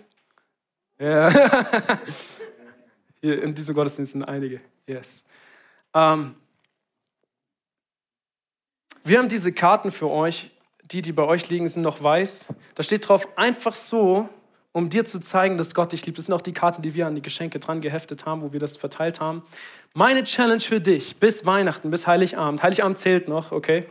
Ja. 0.99 1.29
Hier 3.21 3.43
in 3.43 3.53
diesem 3.53 3.73
Gottesdienst 3.75 4.13
sind 4.13 4.23
einige. 4.23 4.61
Yes. 4.87 5.25
Ähm, 5.93 6.35
wir 9.03 9.19
haben 9.19 9.29
diese 9.29 9.51
Karten 9.51 9.91
für 9.91 10.09
euch. 10.09 10.51
Die, 10.91 11.01
die 11.01 11.13
bei 11.13 11.23
euch 11.23 11.49
liegen, 11.49 11.67
sind 11.67 11.81
noch 11.81 12.03
weiß. 12.03 12.45
Da 12.75 12.83
steht 12.83 13.07
drauf, 13.07 13.27
einfach 13.37 13.73
so 13.73 14.29
um 14.75 14.89
dir 14.89 15.05
zu 15.05 15.21
zeigen, 15.21 15.57
dass 15.57 15.73
Gott 15.73 15.93
dich 15.93 16.05
liebt. 16.05 16.17
Das 16.17 16.25
sind 16.25 16.33
auch 16.33 16.41
die 16.41 16.51
Karten, 16.51 16.81
die 16.81 16.93
wir 16.93 17.07
an 17.07 17.15
die 17.15 17.21
Geschenke 17.21 17.59
dran 17.59 17.79
geheftet 17.79 18.25
haben, 18.25 18.41
wo 18.41 18.51
wir 18.51 18.59
das 18.59 18.75
verteilt 18.75 19.21
haben. 19.21 19.41
Meine 19.93 20.25
Challenge 20.25 20.59
für 20.59 20.81
dich 20.81 21.15
bis 21.15 21.45
Weihnachten, 21.45 21.89
bis 21.89 22.05
Heiligabend. 22.07 22.61
Heiligabend 22.61 22.97
zählt 22.97 23.29
noch, 23.29 23.53
okay? 23.53 23.85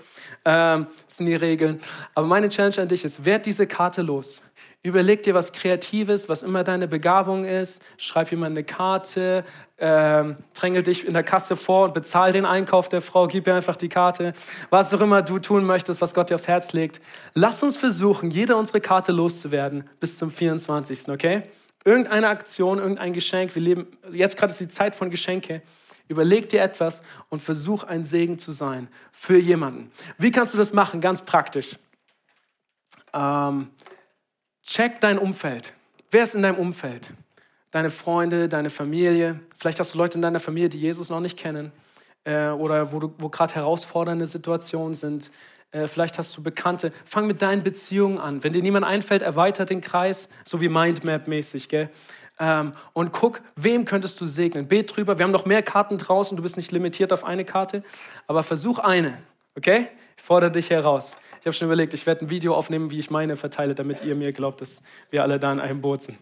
Ähm, 0.44 0.86
das 1.06 1.16
sind 1.16 1.24
die 1.24 1.36
Regeln. 1.36 1.80
Aber 2.14 2.26
meine 2.26 2.50
Challenge 2.50 2.82
an 2.82 2.88
dich 2.88 3.02
ist, 3.02 3.24
werd 3.24 3.46
diese 3.46 3.66
Karte 3.66 4.02
los. 4.02 4.42
Überleg 4.84 5.22
dir 5.22 5.32
was 5.32 5.54
Kreatives, 5.54 6.28
was 6.28 6.42
immer 6.42 6.62
deine 6.62 6.86
Begabung 6.86 7.46
ist. 7.46 7.82
Schreib 7.96 8.30
jemand 8.30 8.50
eine 8.50 8.64
Karte, 8.64 9.42
ähm, 9.78 10.36
drängel 10.52 10.82
dich 10.82 11.06
in 11.06 11.14
der 11.14 11.22
Kasse 11.22 11.56
vor 11.56 11.86
und 11.86 11.94
bezahl 11.94 12.32
den 12.32 12.44
Einkauf 12.44 12.90
der 12.90 13.00
Frau, 13.00 13.26
gib 13.26 13.46
ihr 13.46 13.54
einfach 13.54 13.76
die 13.76 13.88
Karte. 13.88 14.34
Was 14.68 14.92
auch 14.92 15.00
immer 15.00 15.22
du 15.22 15.38
tun 15.38 15.64
möchtest, 15.64 16.02
was 16.02 16.12
Gott 16.12 16.28
dir 16.28 16.34
aufs 16.34 16.48
Herz 16.48 16.74
legt. 16.74 17.00
Lass 17.32 17.62
uns 17.62 17.78
versuchen, 17.78 18.30
jede 18.30 18.56
unsere 18.56 18.82
Karte 18.82 19.12
loszuwerden 19.12 19.88
bis 20.00 20.18
zum 20.18 20.30
24. 20.30 21.08
Okay? 21.08 21.44
Irgendeine 21.86 22.28
Aktion, 22.28 22.78
irgendein 22.78 23.14
Geschenk. 23.14 23.54
Wir 23.54 23.62
leben, 23.62 23.86
jetzt 24.10 24.36
gerade 24.36 24.50
ist 24.50 24.60
die 24.60 24.68
Zeit 24.68 24.94
von 24.94 25.08
Geschenke. 25.08 25.62
Überleg 26.08 26.50
dir 26.50 26.60
etwas 26.60 27.02
und 27.30 27.40
versuch 27.40 27.84
ein 27.84 28.04
Segen 28.04 28.38
zu 28.38 28.52
sein 28.52 28.88
für 29.12 29.38
jemanden. 29.38 29.90
Wie 30.18 30.30
kannst 30.30 30.52
du 30.52 30.58
das 30.58 30.74
machen? 30.74 31.00
Ganz 31.00 31.22
praktisch. 31.22 31.78
Ähm, 33.14 33.70
Check 34.64 35.00
dein 35.00 35.18
Umfeld. 35.18 35.74
Wer 36.10 36.22
ist 36.22 36.34
in 36.34 36.42
deinem 36.42 36.58
Umfeld? 36.58 37.12
Deine 37.70 37.90
Freunde, 37.90 38.48
deine 38.48 38.70
Familie. 38.70 39.40
Vielleicht 39.58 39.78
hast 39.78 39.94
du 39.94 39.98
Leute 39.98 40.16
in 40.16 40.22
deiner 40.22 40.40
Familie, 40.40 40.68
die 40.68 40.80
Jesus 40.80 41.10
noch 41.10 41.20
nicht 41.20 41.38
kennen 41.38 41.70
äh, 42.24 42.48
oder 42.48 42.92
wo, 42.92 43.12
wo 43.18 43.28
gerade 43.28 43.54
herausfordernde 43.54 44.26
Situationen 44.26 44.94
sind. 44.94 45.30
Äh, 45.70 45.86
vielleicht 45.86 46.18
hast 46.18 46.34
du 46.36 46.42
Bekannte. 46.42 46.92
Fang 47.04 47.26
mit 47.26 47.42
deinen 47.42 47.62
Beziehungen 47.62 48.18
an. 48.18 48.42
Wenn 48.42 48.54
dir 48.54 48.62
niemand 48.62 48.86
einfällt, 48.86 49.22
erweitert 49.22 49.70
den 49.70 49.82
Kreis, 49.82 50.30
so 50.44 50.60
wie 50.60 50.68
Mindmap-mäßig. 50.68 51.88
Ähm, 52.38 52.72
und 52.94 53.12
guck, 53.12 53.42
wem 53.56 53.84
könntest 53.84 54.20
du 54.20 54.26
segnen. 54.26 54.66
Bet 54.66 54.96
drüber. 54.96 55.18
Wir 55.18 55.24
haben 55.24 55.32
noch 55.32 55.46
mehr 55.46 55.62
Karten 55.62 55.98
draußen. 55.98 56.36
Du 56.36 56.42
bist 56.42 56.56
nicht 56.56 56.72
limitiert 56.72 57.12
auf 57.12 57.24
eine 57.24 57.44
Karte, 57.44 57.82
aber 58.26 58.42
versuch 58.42 58.78
eine. 58.78 59.18
Okay? 59.56 59.88
Ich 60.16 60.22
fordere 60.22 60.50
dich 60.50 60.70
heraus. 60.70 61.16
Ich 61.40 61.46
habe 61.46 61.52
schon 61.52 61.66
überlegt, 61.66 61.92
ich 61.92 62.06
werde 62.06 62.24
ein 62.24 62.30
Video 62.30 62.54
aufnehmen, 62.54 62.90
wie 62.90 62.98
ich 62.98 63.10
meine 63.10 63.36
verteile, 63.36 63.74
damit 63.74 64.02
ihr 64.02 64.14
mir 64.14 64.32
glaubt, 64.32 64.60
dass 64.60 64.82
wir 65.10 65.22
alle 65.22 65.38
da 65.38 65.52
in 65.52 65.60
einem 65.60 65.80
Boot 65.80 66.02
sind. 66.02 66.18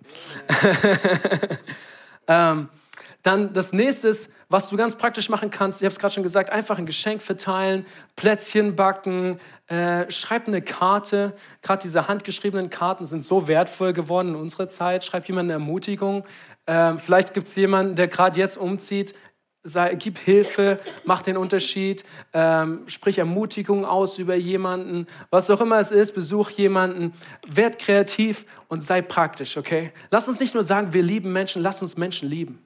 ähm, 2.27 2.69
dann 3.23 3.53
das 3.53 3.73
nächste 3.73 4.09
ist, 4.09 4.33
was 4.49 4.69
du 4.69 4.77
ganz 4.77 4.97
praktisch 4.97 5.29
machen 5.29 5.51
kannst, 5.51 5.81
ich 5.81 5.85
habe 5.85 5.93
es 5.93 5.99
gerade 5.99 6.13
schon 6.13 6.25
gesagt, 6.25 6.51
einfach 6.51 6.77
ein 6.77 6.87
Geschenk 6.87 7.23
verteilen, 7.23 7.87
Plätzchen 8.17 8.75
backen, 8.75 9.39
äh, 9.69 10.11
schreib 10.11 10.49
eine 10.49 10.61
Karte. 10.61 11.35
Gerade 11.63 11.83
diese 11.83 12.09
handgeschriebenen 12.09 12.69
Karten 12.69 13.05
sind 13.05 13.23
so 13.23 13.47
wertvoll 13.47 13.93
geworden 13.93 14.31
in 14.31 14.35
unserer 14.35 14.67
Zeit. 14.67 15.05
Schreib 15.05 15.29
jemandem 15.29 15.57
eine 15.57 15.63
Ermutigung. 15.65 16.25
Ähm, 16.67 16.99
vielleicht 16.99 17.33
gibt 17.33 17.47
es 17.47 17.55
jemanden, 17.55 17.95
der 17.95 18.09
gerade 18.09 18.39
jetzt 18.39 18.57
umzieht 18.57 19.15
sei, 19.63 19.95
gib 19.95 20.19
Hilfe, 20.19 20.81
mach 21.05 21.23
den 21.23 21.37
Unterschied, 21.37 22.05
ähm, 22.33 22.83
sprich 22.87 23.19
Ermutigung 23.19 23.85
aus 23.85 24.19
über 24.19 24.35
jemanden, 24.35 25.07
was 25.31 25.51
auch 25.51 25.61
immer 25.61 25.79
es 25.79 25.91
ist, 25.91 26.15
besuch 26.15 26.51
jemanden, 26.51 27.13
werd 27.47 27.79
kreativ 27.79 28.45
und 28.69 28.83
sei 28.83 29.03
praktisch, 29.03 29.57
okay? 29.57 29.93
Lass 30.11 30.27
uns 30.27 30.41
nicht 30.41 30.55
nur 30.55 30.65
sagen, 30.65 30.93
wir 30.93 31.03
lieben 31.03 31.33
Menschen, 31.33 31.63
lass 31.63 31.81
uns 31.81 31.97
Menschen 31.97 32.29
lieben. 32.29 32.65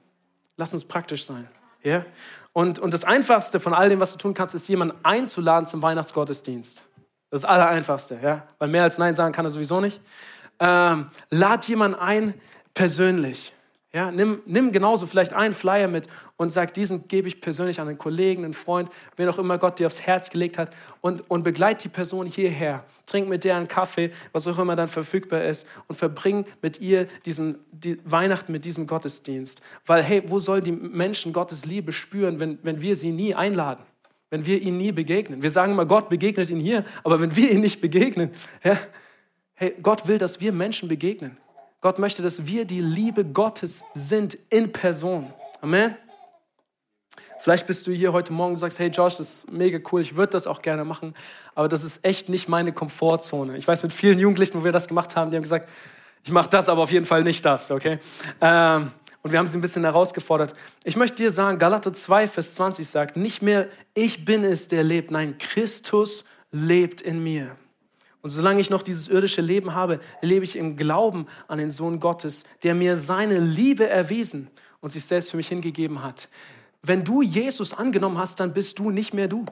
Lass 0.55 0.73
uns 0.73 0.85
praktisch 0.85 1.25
sein, 1.25 1.47
ja? 1.83 2.03
Und, 2.51 2.79
und 2.79 2.91
das 2.91 3.03
Einfachste 3.03 3.59
von 3.59 3.75
all 3.75 3.89
dem, 3.89 3.99
was 3.99 4.13
du 4.13 4.17
tun 4.17 4.33
kannst, 4.33 4.55
ist, 4.55 4.67
jemanden 4.67 4.97
einzuladen 5.03 5.67
zum 5.67 5.83
Weihnachtsgottesdienst. 5.83 6.81
Das 7.29 7.41
das 7.41 7.45
Allereinfachste, 7.45 8.19
ja? 8.23 8.47
Weil 8.57 8.69
mehr 8.69 8.81
als 8.81 8.97
Nein 8.97 9.13
sagen 9.13 9.31
kann 9.33 9.45
er 9.45 9.51
sowieso 9.51 9.79
nicht. 9.79 10.01
Ähm, 10.59 11.11
lad 11.29 11.67
jemanden 11.67 11.99
ein 11.99 12.33
persönlich. 12.73 13.53
Ja, 13.97 14.11
nimm, 14.11 14.43
nimm 14.45 14.71
genauso 14.71 15.07
vielleicht 15.07 15.33
einen 15.33 15.55
Flyer 15.55 15.87
mit 15.87 16.05
und 16.35 16.51
sag, 16.51 16.71
diesen 16.75 17.07
gebe 17.07 17.27
ich 17.27 17.41
persönlich 17.41 17.79
an 17.79 17.87
einen 17.87 17.97
Kollegen, 17.97 18.43
einen 18.43 18.53
Freund, 18.53 18.91
wen 19.15 19.27
auch 19.27 19.39
immer 19.39 19.57
Gott 19.57 19.79
dir 19.79 19.87
aufs 19.87 20.01
Herz 20.01 20.29
gelegt 20.29 20.59
hat 20.59 20.69
und, 21.01 21.27
und 21.31 21.41
begleit 21.41 21.83
die 21.83 21.89
Person 21.89 22.27
hierher. 22.27 22.83
Trink 23.07 23.27
mit 23.27 23.43
der 23.43 23.55
einen 23.55 23.67
Kaffee, 23.67 24.11
was 24.33 24.45
auch 24.45 24.59
immer 24.59 24.75
dann 24.75 24.87
verfügbar 24.87 25.45
ist 25.45 25.65
und 25.87 25.95
verbring 25.95 26.45
mit 26.61 26.79
ihr 26.79 27.07
diesen 27.25 27.57
die 27.71 27.97
Weihnachten 28.05 28.51
mit 28.51 28.65
diesem 28.65 28.85
Gottesdienst. 28.85 29.63
Weil, 29.87 30.03
hey, 30.03 30.21
wo 30.27 30.37
soll 30.37 30.61
die 30.61 30.73
Menschen 30.73 31.33
Gottes 31.33 31.65
Liebe 31.65 31.91
spüren, 31.91 32.39
wenn, 32.39 32.59
wenn 32.61 32.79
wir 32.79 32.95
sie 32.95 33.09
nie 33.09 33.33
einladen? 33.33 33.83
Wenn 34.29 34.45
wir 34.45 34.61
ihnen 34.61 34.77
nie 34.77 34.91
begegnen. 34.91 35.41
Wir 35.41 35.49
sagen 35.49 35.71
immer, 35.71 35.87
Gott 35.87 36.07
begegnet 36.07 36.51
ihnen 36.51 36.61
hier, 36.61 36.85
aber 37.03 37.19
wenn 37.19 37.35
wir 37.35 37.49
ihnen 37.49 37.61
nicht 37.61 37.81
begegnen, 37.81 38.29
ja, 38.63 38.77
hey, 39.55 39.73
Gott 39.81 40.07
will, 40.07 40.19
dass 40.19 40.39
wir 40.39 40.51
Menschen 40.51 40.87
begegnen. 40.87 41.37
Gott 41.81 41.99
möchte, 41.99 42.23
dass 42.23 42.47
wir 42.47 42.65
die 42.65 42.81
Liebe 42.81 43.23
Gottes 43.23 43.83
sind 43.93 44.37
in 44.49 44.71
Person. 44.71 45.31
Amen. 45.61 45.95
Vielleicht 47.39 47.67
bist 47.67 47.85
du 47.85 47.91
hier 47.91 48.13
heute 48.13 48.33
Morgen 48.33 48.53
und 48.53 48.57
sagst, 48.57 48.79
hey 48.79 48.89
Josh, 48.89 49.15
das 49.15 49.33
ist 49.33 49.51
mega 49.51 49.79
cool, 49.91 50.01
ich 50.01 50.15
würde 50.15 50.31
das 50.31 50.47
auch 50.47 50.61
gerne 50.61 50.83
machen, 50.83 51.15
aber 51.55 51.67
das 51.67 51.83
ist 51.83 52.03
echt 52.03 52.29
nicht 52.29 52.49
meine 52.49 52.73
Komfortzone. 52.73 53.55
Ich 53.57 53.67
weiß 53.67 53.83
mit 53.83 53.93
vielen 53.93 54.17
Jugendlichen, 54.17 54.59
wo 54.59 54.63
wir 54.63 54.71
das 54.71 54.87
gemacht 54.87 55.15
haben, 55.15 55.29
die 55.31 55.37
haben 55.37 55.43
gesagt, 55.43 55.69
ich 56.23 56.31
mache 56.31 56.49
das, 56.49 56.67
aber 56.67 56.81
auf 56.81 56.91
jeden 56.91 57.05
Fall 57.05 57.23
nicht 57.23 57.45
das, 57.45 57.71
okay? 57.71 57.99
Ähm, 58.41 58.91
und 59.21 59.31
wir 59.31 59.39
haben 59.39 59.47
sie 59.47 59.57
ein 59.57 59.61
bisschen 59.61 59.83
herausgefordert. 59.83 60.55
Ich 60.83 60.95
möchte 60.95 61.17
dir 61.17 61.31
sagen, 61.31 61.57
Galater 61.59 61.93
2, 61.93 62.27
Vers 62.27 62.55
20 62.55 62.87
sagt, 62.87 63.15
nicht 63.17 63.41
mehr 63.41 63.67
ich 63.93 64.25
bin 64.25 64.43
es, 64.43 64.67
der 64.67 64.83
lebt, 64.83 65.11
nein, 65.11 65.37
Christus 65.37 66.25
lebt 66.51 67.01
in 67.01 67.23
mir. 67.23 67.55
Und 68.27 68.31
solange 68.31 68.59
ich 68.59 68.69
noch 68.69 68.81
dieses 68.81 69.07
irdische 69.07 69.39
Leben 69.39 69.73
habe, 69.73 70.01
lebe 70.21 70.43
ich 70.43 70.57
im 70.57 70.75
Glauben 70.75 71.27
an 71.47 71.59
den 71.59 71.69
Sohn 71.69 72.01
Gottes, 72.01 72.43
der 72.61 72.75
mir 72.75 72.97
seine 72.97 73.39
Liebe 73.39 73.87
erwiesen 73.87 74.49
und 74.81 74.91
sich 74.91 75.05
selbst 75.05 75.31
für 75.31 75.37
mich 75.37 75.47
hingegeben 75.47 76.03
hat. 76.03 76.27
Wenn 76.81 77.05
du 77.05 77.21
Jesus 77.21 77.71
angenommen 77.71 78.17
hast, 78.17 78.41
dann 78.41 78.51
bist 78.51 78.79
du 78.79 78.91
nicht 78.91 79.13
mehr 79.13 79.29
du. 79.29 79.45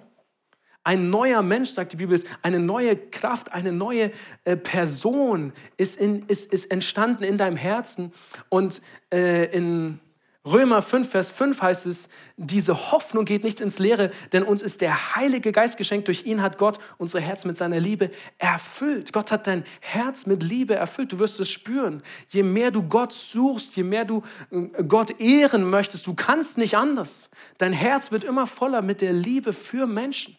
Ein 0.84 1.10
neuer 1.10 1.42
Mensch, 1.42 1.70
sagt 1.70 1.94
die 1.94 1.96
Bibel, 1.96 2.14
ist 2.14 2.28
eine 2.42 2.60
neue 2.60 2.98
Kraft, 2.98 3.54
eine 3.54 3.72
neue 3.72 4.12
äh, 4.44 4.58
Person 4.58 5.54
ist, 5.78 5.96
in, 5.96 6.26
ist, 6.28 6.52
ist 6.52 6.70
entstanden 6.70 7.24
in 7.24 7.38
deinem 7.38 7.56
Herzen. 7.56 8.12
Und 8.50 8.82
äh, 9.10 9.46
in 9.56 10.02
Römer 10.46 10.84
5, 10.84 11.10
Vers 11.10 11.32
5 11.32 11.60
heißt 11.60 11.88
es, 11.88 12.08
diese 12.38 12.92
Hoffnung 12.92 13.26
geht 13.26 13.44
nicht 13.44 13.60
ins 13.62 13.80
Leere, 13.80 14.12
denn 14.32 14.44
uns 14.44 14.62
ist 14.62 14.82
der 14.82 15.16
Heilige 15.16 15.52
Geist 15.52 15.76
geschenkt. 15.76 16.08
Durch 16.08 16.26
ihn 16.28 16.44
hat 16.44 16.60
Gott 16.60 16.78
unsere 17.00 17.24
Herzen 17.24 17.48
mit 17.48 17.58
seiner 17.58 17.80
Liebe 17.80 18.12
erfüllt. 18.38 19.12
Gott 19.12 19.32
hat 19.32 19.48
dein 19.48 19.64
Herz 19.80 20.28
mit 20.28 20.44
Liebe 20.44 20.76
erfüllt. 20.76 21.12
Du 21.12 21.18
wirst 21.18 21.40
es 21.40 21.50
spüren. 21.50 22.04
Je 22.30 22.44
mehr 22.44 22.70
du 22.70 22.84
Gott 22.84 23.12
suchst, 23.12 23.76
je 23.76 23.82
mehr 23.82 24.06
du 24.06 24.22
äh, 24.52 24.84
Gott 24.84 25.20
ehren 25.20 25.68
möchtest, 25.68 26.06
du 26.06 26.14
kannst 26.14 26.60
nicht 26.60 26.78
anders. 26.78 27.32
Dein 27.58 27.74
Herz 27.74 28.12
wird 28.12 28.24
immer 28.24 28.46
voller 28.46 28.84
mit 28.84 29.02
der 29.02 29.14
Liebe 29.14 29.52
für 29.52 29.88
Menschen. 29.88 30.38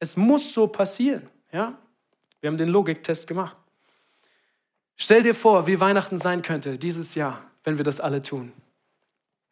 Es 0.00 0.16
muss 0.16 0.52
so 0.52 0.66
passieren. 0.66 1.28
Ja? 1.52 1.78
Wir 2.40 2.50
haben 2.50 2.58
den 2.58 2.68
Logiktest 2.68 3.28
gemacht. 3.28 3.56
Stell 4.96 5.22
dir 5.22 5.34
vor, 5.34 5.68
wie 5.68 5.78
Weihnachten 5.78 6.18
sein 6.18 6.42
könnte 6.42 6.76
dieses 6.76 7.14
Jahr, 7.14 7.40
wenn 7.62 7.78
wir 7.78 7.84
das 7.84 8.00
alle 8.00 8.20
tun. 8.20 8.52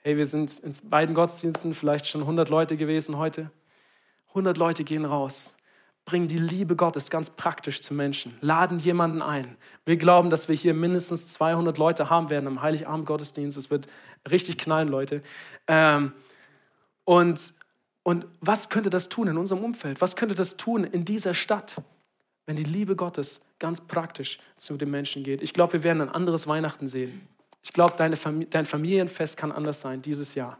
Hey, 0.02 0.16
wir 0.16 0.24
sind 0.24 0.60
in 0.60 0.72
beiden 0.88 1.14
Gottesdiensten 1.14 1.74
vielleicht 1.74 2.06
schon 2.06 2.22
100 2.22 2.48
Leute 2.48 2.78
gewesen 2.78 3.18
heute. 3.18 3.50
100 4.28 4.56
Leute 4.56 4.82
gehen 4.82 5.04
raus, 5.04 5.52
bringen 6.06 6.26
die 6.26 6.38
Liebe 6.38 6.74
Gottes 6.74 7.10
ganz 7.10 7.28
praktisch 7.28 7.82
zu 7.82 7.92
Menschen, 7.92 8.34
laden 8.40 8.78
jemanden 8.78 9.20
ein. 9.20 9.58
Wir 9.84 9.98
glauben, 9.98 10.30
dass 10.30 10.48
wir 10.48 10.56
hier 10.56 10.72
mindestens 10.72 11.26
200 11.26 11.76
Leute 11.76 12.08
haben 12.08 12.30
werden 12.30 12.46
am 12.46 12.62
Heiligabend 12.62 13.04
Gottesdienst. 13.04 13.58
Es 13.58 13.70
wird 13.70 13.88
richtig 14.30 14.56
knallen, 14.56 14.88
Leute. 14.88 15.22
Ähm, 15.66 16.12
und, 17.04 17.52
und 18.02 18.24
was 18.40 18.70
könnte 18.70 18.88
das 18.88 19.10
tun 19.10 19.28
in 19.28 19.36
unserem 19.36 19.62
Umfeld? 19.62 20.00
Was 20.00 20.16
könnte 20.16 20.34
das 20.34 20.56
tun 20.56 20.84
in 20.84 21.04
dieser 21.04 21.34
Stadt, 21.34 21.76
wenn 22.46 22.56
die 22.56 22.64
Liebe 22.64 22.96
Gottes 22.96 23.42
ganz 23.58 23.82
praktisch 23.82 24.38
zu 24.56 24.78
den 24.78 24.90
Menschen 24.90 25.24
geht? 25.24 25.42
Ich 25.42 25.52
glaube, 25.52 25.74
wir 25.74 25.82
werden 25.82 26.00
ein 26.00 26.08
anderes 26.08 26.46
Weihnachten 26.46 26.88
sehen. 26.88 27.28
Ich 27.62 27.72
glaube, 27.72 27.94
Famili 28.16 28.46
dein 28.48 28.66
Familienfest 28.66 29.36
kann 29.36 29.52
anders 29.52 29.80
sein 29.80 30.02
dieses 30.02 30.34
Jahr. 30.34 30.58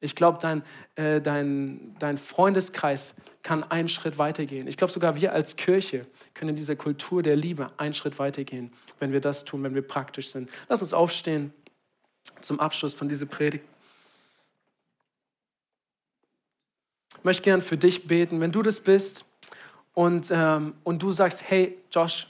Ich 0.00 0.14
glaube, 0.14 0.38
dein, 0.40 0.62
äh, 0.94 1.20
dein, 1.20 1.96
dein 1.98 2.18
Freundeskreis 2.18 3.14
kann 3.42 3.64
einen 3.64 3.88
Schritt 3.88 4.18
weitergehen. 4.18 4.68
Ich 4.68 4.76
glaube, 4.76 4.92
sogar 4.92 5.16
wir 5.16 5.32
als 5.32 5.56
Kirche 5.56 6.06
können 6.34 6.50
in 6.50 6.56
dieser 6.56 6.76
Kultur 6.76 7.22
der 7.22 7.34
Liebe 7.34 7.70
einen 7.78 7.94
Schritt 7.94 8.18
weitergehen, 8.18 8.72
wenn 9.00 9.12
wir 9.12 9.20
das 9.20 9.44
tun, 9.44 9.62
wenn 9.64 9.74
wir 9.74 9.82
praktisch 9.82 10.30
sind. 10.30 10.50
Lass 10.68 10.82
uns 10.82 10.92
aufstehen 10.92 11.52
zum 12.40 12.60
Abschluss 12.60 12.94
von 12.94 13.08
dieser 13.08 13.26
Predigt. 13.26 13.64
Ich 17.16 17.24
möchte 17.24 17.42
gern 17.42 17.62
für 17.62 17.76
dich 17.76 18.06
beten, 18.06 18.40
wenn 18.40 18.52
du 18.52 18.62
das 18.62 18.80
bist 18.80 19.24
und, 19.94 20.30
ähm, 20.30 20.74
und 20.84 21.02
du 21.02 21.10
sagst, 21.10 21.42
hey 21.48 21.76
Josh, 21.90 22.28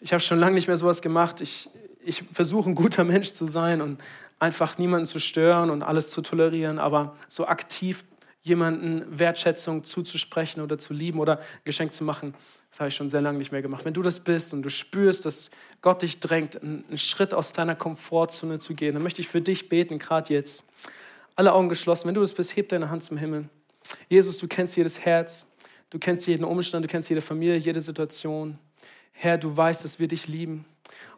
ich 0.00 0.12
habe 0.12 0.20
schon 0.20 0.40
lange 0.40 0.54
nicht 0.54 0.66
mehr 0.66 0.76
sowas 0.76 1.00
gemacht, 1.00 1.40
ich, 1.40 1.70
ich 2.06 2.24
versuche 2.32 2.70
ein 2.70 2.74
guter 2.74 3.04
Mensch 3.04 3.32
zu 3.32 3.46
sein 3.46 3.80
und 3.80 4.00
einfach 4.38 4.78
niemanden 4.78 5.06
zu 5.06 5.18
stören 5.18 5.70
und 5.70 5.82
alles 5.82 6.10
zu 6.10 6.20
tolerieren, 6.20 6.78
aber 6.78 7.16
so 7.28 7.46
aktiv 7.46 8.04
jemanden 8.42 9.18
Wertschätzung 9.18 9.82
zuzusprechen 9.82 10.62
oder 10.62 10.78
zu 10.78 10.94
lieben 10.94 11.18
oder 11.18 11.40
Geschenk 11.64 11.92
zu 11.92 12.04
machen. 12.04 12.32
Das 12.70 12.78
habe 12.78 12.88
ich 12.88 12.94
schon 12.94 13.08
sehr 13.08 13.20
lange 13.20 13.38
nicht 13.38 13.50
mehr 13.50 13.62
gemacht. 13.62 13.84
Wenn 13.84 13.94
du 13.94 14.02
das 14.02 14.20
bist 14.20 14.52
und 14.52 14.62
du 14.62 14.68
spürst, 14.68 15.24
dass 15.24 15.50
Gott 15.82 16.02
dich 16.02 16.20
drängt, 16.20 16.62
einen 16.62 16.84
Schritt 16.96 17.34
aus 17.34 17.52
deiner 17.52 17.74
Komfortzone 17.74 18.58
zu 18.58 18.74
gehen, 18.74 18.94
dann 18.94 19.02
möchte 19.02 19.20
ich 19.20 19.28
für 19.28 19.40
dich 19.40 19.68
beten, 19.68 19.98
gerade 19.98 20.32
jetzt. 20.32 20.62
Alle 21.34 21.52
Augen 21.52 21.68
geschlossen. 21.68 22.06
Wenn 22.06 22.14
du 22.14 22.20
das 22.20 22.34
bist, 22.34 22.54
heb 22.54 22.68
deine 22.68 22.88
Hand 22.88 23.02
zum 23.02 23.16
Himmel. 23.16 23.48
Jesus, 24.08 24.38
du 24.38 24.46
kennst 24.46 24.76
jedes 24.76 25.00
Herz, 25.00 25.46
du 25.90 25.98
kennst 25.98 26.26
jeden 26.26 26.44
Umstand, 26.44 26.84
du 26.84 26.88
kennst 26.88 27.08
jede 27.08 27.22
Familie, 27.22 27.56
jede 27.56 27.80
Situation. 27.80 28.58
Herr, 29.12 29.38
du 29.38 29.56
weißt, 29.56 29.84
dass 29.84 29.98
wir 29.98 30.08
dich 30.08 30.28
lieben. 30.28 30.66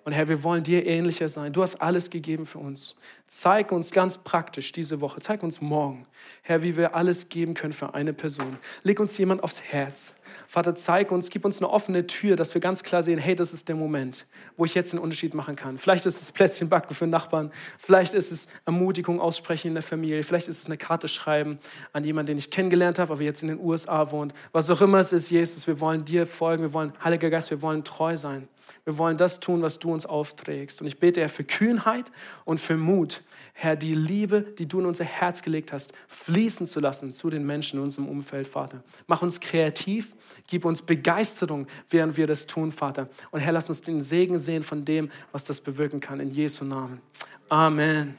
Und 0.05 0.13
Herr, 0.13 0.29
wir 0.29 0.43
wollen 0.43 0.63
dir 0.63 0.87
ähnlicher 0.87 1.29
sein. 1.29 1.53
Du 1.53 1.61
hast 1.63 1.83
alles 1.83 2.09
gegeben 2.09 2.47
für 2.47 2.59
uns. 2.59 2.97
Zeig 3.27 3.73
uns 3.73 3.91
ganz 3.91 4.17
praktisch 4.17 4.73
diese 4.73 5.03
Woche, 5.03 5.21
zeig 5.21 5.43
uns 5.43 5.61
morgen, 5.61 6.07
Herr, 6.41 6.63
wie 6.63 6.79
wir 6.79 6.95
alles 6.95 7.29
geben 7.29 7.53
können 7.53 7.75
für 7.75 7.93
eine 7.93 8.15
Person. 8.15 8.57
Leg 8.83 9.01
uns 9.01 9.19
jemand 9.19 9.43
aufs 9.43 9.61
Herz. 9.61 10.15
Vater, 10.47 10.75
zeig 10.75 11.13
uns, 11.13 11.29
gib 11.29 11.45
uns 11.45 11.61
eine 11.61 11.69
offene 11.69 12.07
Tür, 12.07 12.37
dass 12.37 12.55
wir 12.55 12.61
ganz 12.63 12.83
klar 12.83 13.03
sehen, 13.03 13.19
hey, 13.19 13.37
das 13.37 13.53
ist 13.53 13.69
der 13.69 13.77
Moment, 13.77 14.25
wo 14.57 14.65
ich 14.65 14.75
jetzt 14.75 14.95
einen 14.95 15.03
Unterschied 15.03 15.35
machen 15.35 15.57
kann. 15.57 15.77
Vielleicht 15.77 16.07
ist 16.07 16.23
es 16.23 16.33
Plätzchen 16.33 16.71
backen 16.71 16.95
für 16.95 17.07
Nachbarn, 17.07 17.53
vielleicht 17.77 18.15
ist 18.15 18.33
es 18.33 18.49
Ermutigung 18.65 19.21
aussprechen 19.21 19.69
in 19.69 19.75
der 19.75 19.83
Familie, 19.83 20.23
vielleicht 20.23 20.49
ist 20.49 20.59
es 20.59 20.67
eine 20.67 20.79
Karte 20.79 21.07
schreiben 21.07 21.59
an 21.93 22.03
jemanden, 22.05 22.29
den 22.29 22.39
ich 22.39 22.51
kennengelernt 22.51 22.99
habe, 22.99 23.13
aber 23.13 23.23
jetzt 23.23 23.43
in 23.43 23.49
den 23.49 23.61
USA 23.61 24.11
wohnt. 24.11 24.33
Was 24.53 24.71
auch 24.71 24.81
immer 24.81 25.01
es 25.01 25.13
ist, 25.13 25.29
Jesus, 25.29 25.67
wir 25.67 25.81
wollen 25.81 26.07
dir 26.07 26.27
folgen, 26.27 26.63
wir 26.63 26.73
wollen, 26.73 26.95
Heiliger 27.05 27.29
Geist, 27.29 27.51
wir 27.51 27.61
wollen 27.61 27.85
treu 27.85 28.17
sein. 28.17 28.49
Wir 28.85 28.99
wollen 28.99 29.17
das 29.17 29.41
tun, 29.41 29.63
was 29.63 29.79
du 29.79 29.93
uns 29.93 30.07
aufträgst. 30.07 30.81
Und 30.81 30.87
ich 30.87 30.99
bete, 30.99 31.21
Herr, 31.21 31.29
für 31.29 31.45
Kühnheit 31.45 32.11
und 32.45 32.61
für 32.61 32.77
Mut, 32.77 33.23
Herr, 33.53 33.77
die 33.77 33.95
Liebe, 33.95 34.43
die 34.43 34.67
du 34.67 34.81
in 34.81 34.87
unser 34.87 35.05
Herz 35.05 35.43
gelegt 35.43 35.73
hast, 35.73 35.93
fließen 36.07 36.67
zu 36.67 36.81
lassen 36.81 37.13
zu 37.13 37.29
den 37.29 37.45
Menschen 37.45 37.79
in 37.79 37.83
unserem 37.83 38.09
Umfeld, 38.09 38.47
Vater. 38.47 38.83
Mach 39.07 39.21
uns 39.23 39.41
kreativ, 39.41 40.15
gib 40.47 40.65
uns 40.65 40.83
Begeisterung, 40.83 41.67
während 41.91 42.17
wir 42.17 42.27
das 42.27 42.47
tun, 42.47 42.71
Vater. 42.71 43.09
Und 43.31 43.41
Herr, 43.41 43.53
lass 43.53 43.69
uns 43.69 43.83
den 43.83 44.01
Segen 44.01 44.39
sehen 44.39 44.63
von 44.63 44.85
dem, 44.85 45.11
was 45.33 45.45
das 45.45 45.61
bewirken 45.61 46.01
kann, 46.01 46.21
in 46.21 46.31
Jesu 46.31 46.65
Namen. 46.65 47.01
Amen. 47.49 48.17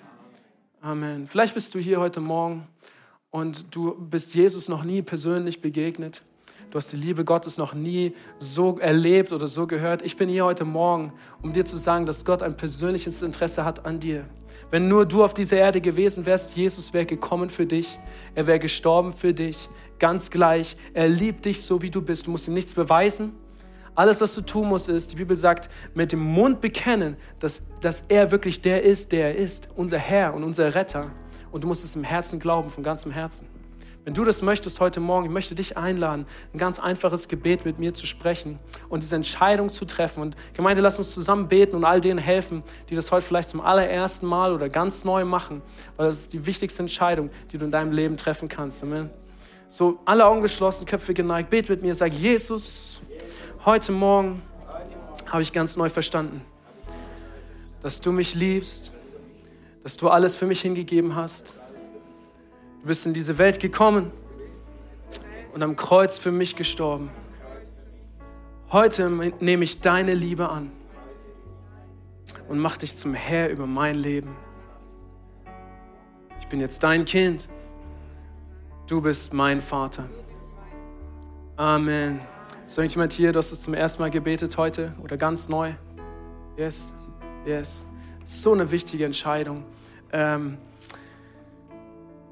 Amen. 0.82 1.28
Vielleicht 1.28 1.54
bist 1.54 1.74
du 1.76 1.80
hier 1.80 2.00
heute 2.00 2.20
Morgen 2.20 2.68
und 3.32 3.76
du 3.76 3.96
bist 3.96 4.34
Jesus 4.34 4.70
noch 4.70 4.84
nie 4.84 5.02
persönlich 5.02 5.62
begegnet. 5.62 6.24
Du 6.70 6.78
hast 6.78 6.94
die 6.94 6.98
Liebe 6.98 7.26
Gottes 7.26 7.58
noch 7.58 7.74
nie 7.74 8.14
so 8.38 8.78
erlebt 8.78 9.34
oder 9.34 9.48
so 9.48 9.66
gehört. 9.66 10.04
Ich 10.04 10.18
bin 10.18 10.30
hier 10.30 10.46
heute 10.46 10.66
Morgen, 10.66 11.14
um 11.42 11.52
dir 11.52 11.66
zu 11.66 11.78
sagen, 11.78 12.06
dass 12.06 12.26
Gott 12.26 12.44
ein 12.44 12.56
persönliches 12.56 13.24
Interesse 13.24 13.66
hat 13.66 13.88
an 13.88 14.00
dir. 14.00 14.26
Wenn 14.70 14.88
nur 14.88 15.08
du 15.08 15.24
auf 15.24 15.34
dieser 15.34 15.58
Erde 15.58 15.82
gewesen 15.82 16.28
wärst, 16.28 16.56
Jesus 16.56 16.94
wäre 16.94 17.08
gekommen 17.08 17.50
für 17.50 17.66
dich. 17.66 17.98
Er 18.36 18.46
wäre 18.46 18.60
gestorben 18.60 19.14
für 19.14 19.34
dich. 19.34 19.68
Ganz 19.98 20.30
gleich. 20.30 20.78
Er 20.94 21.08
liebt 21.08 21.46
dich 21.46 21.64
so, 21.64 21.82
wie 21.82 21.90
du 21.90 22.04
bist. 22.04 22.28
Du 22.28 22.32
musst 22.32 22.48
ihm 22.48 22.54
nichts 22.54 22.74
beweisen. 22.74 23.34
Alles, 23.96 24.22
was 24.22 24.36
du 24.36 24.42
tun 24.42 24.70
musst, 24.70 24.90
ist, 24.90 25.12
die 25.12 25.16
Bibel 25.16 25.36
sagt, 25.36 25.72
mit 25.96 26.12
dem 26.12 26.20
Mund 26.22 26.62
bekennen, 26.62 27.18
dass, 27.40 27.64
dass 27.82 28.02
er 28.10 28.30
wirklich 28.30 28.62
der 28.62 28.84
ist, 28.84 29.12
der 29.12 29.30
er 29.30 29.36
ist. 29.38 29.70
Unser 29.76 29.98
Herr 29.98 30.36
und 30.36 30.44
unser 30.44 30.76
Retter. 30.76 31.10
Und 31.52 31.64
du 31.64 31.68
musst 31.68 31.84
es 31.84 31.96
im 31.96 32.04
Herzen 32.04 32.40
glauben, 32.40 32.70
von 32.70 32.84
ganzem 32.84 33.12
Herzen. 33.12 33.59
Wenn 34.06 34.14
du 34.14 34.24
das 34.24 34.42
möchtest 34.42 34.80
heute 34.80 35.02
Morgen, 35.02 35.26
ich 35.26 35.32
möchte 35.32 35.56
dich 35.56 35.78
einladen, 35.78 36.26
ein 36.54 36.58
ganz 36.58 36.80
einfaches 36.80 37.28
Gebet 37.28 37.66
mit 37.66 37.80
mir 37.80 37.94
zu 37.94 38.06
sprechen 38.06 38.58
und 38.88 39.04
diese 39.04 39.16
Entscheidung 39.16 39.70
zu 39.70 39.86
treffen. 39.86 40.22
Und 40.22 40.36
Gemeinde, 40.54 40.82
lass 40.82 40.98
uns 40.98 41.12
zusammen 41.12 41.48
beten 41.50 41.76
und 41.76 41.84
all 41.84 42.00
denen 42.00 42.20
helfen, 42.20 42.64
die 42.90 42.96
das 42.96 43.12
heute 43.12 43.26
vielleicht 43.26 43.50
zum 43.50 43.62
allerersten 43.62 44.26
Mal 44.26 44.54
oder 44.54 44.70
ganz 44.70 45.04
neu 45.04 45.26
machen, 45.26 45.62
weil 45.98 46.08
das 46.08 46.22
ist 46.22 46.34
die 46.34 46.46
wichtigste 46.46 46.82
Entscheidung, 46.82 47.30
die 47.52 47.58
du 47.58 47.66
in 47.66 47.72
deinem 47.72 47.92
Leben 47.92 48.16
treffen 48.16 48.48
kannst. 48.48 48.84
Amen. 48.84 49.10
So, 49.68 50.00
alle 50.06 50.26
Augen 50.26 50.42
geschlossen, 50.42 50.86
Köpfe 50.86 51.14
geneigt, 51.14 51.50
bet 51.50 51.70
mit 51.70 51.82
mir, 51.82 51.94
sag 51.94 52.14
Jesus, 52.14 53.02
heute 53.66 53.92
Morgen 53.92 54.42
habe 55.26 55.42
ich 55.42 55.52
ganz 55.52 55.76
neu 55.76 55.90
verstanden, 55.90 56.42
dass 57.84 58.00
du 58.00 58.12
mich 58.12 58.34
liebst, 58.34 58.94
dass 59.84 59.98
du 59.98 60.10
alles 60.10 60.36
für 60.36 60.48
mich 60.48 60.62
hingegeben 60.62 61.16
hast 61.16 61.54
Du 62.82 62.88
bist 62.88 63.06
in 63.06 63.14
diese 63.14 63.38
Welt 63.38 63.60
gekommen 63.60 64.12
und 65.54 65.62
am 65.62 65.76
Kreuz 65.76 66.18
für 66.18 66.32
mich 66.32 66.56
gestorben. 66.56 67.10
Heute 68.72 69.10
nehme 69.42 69.64
ich 69.66 69.82
deine 69.82 70.14
Liebe 70.14 70.50
an 70.50 70.72
und 72.48 72.60
mach 72.60 72.78
dich 72.78 72.96
zum 72.96 73.14
Herr 73.14 73.50
über 73.50 73.68
mein 73.68 73.96
Leben. 73.96 74.36
Ich 76.40 76.48
bin 76.48 76.62
jetzt 76.62 76.82
dein 76.84 77.04
Kind. 77.04 77.50
Du 78.88 79.02
bist 79.02 79.34
mein 79.34 79.60
Vater. 79.60 80.10
Amen. 81.58 82.22
Ist 82.64 82.78
irgendjemand 82.78 83.12
hier, 83.12 83.34
du 83.34 83.40
hast 83.40 83.52
es 83.52 83.60
zum 83.60 83.74
ersten 83.74 84.02
Mal 84.02 84.10
gebetet 84.10 84.58
heute 84.58 84.96
oder 85.04 85.18
ganz 85.18 85.50
neu? 85.50 85.74
Yes, 86.56 86.94
yes. 87.46 87.86
So 88.24 88.54
eine 88.54 88.72
wichtige 88.72 89.04
Entscheidung. 89.06 89.66
Ähm, 90.14 90.58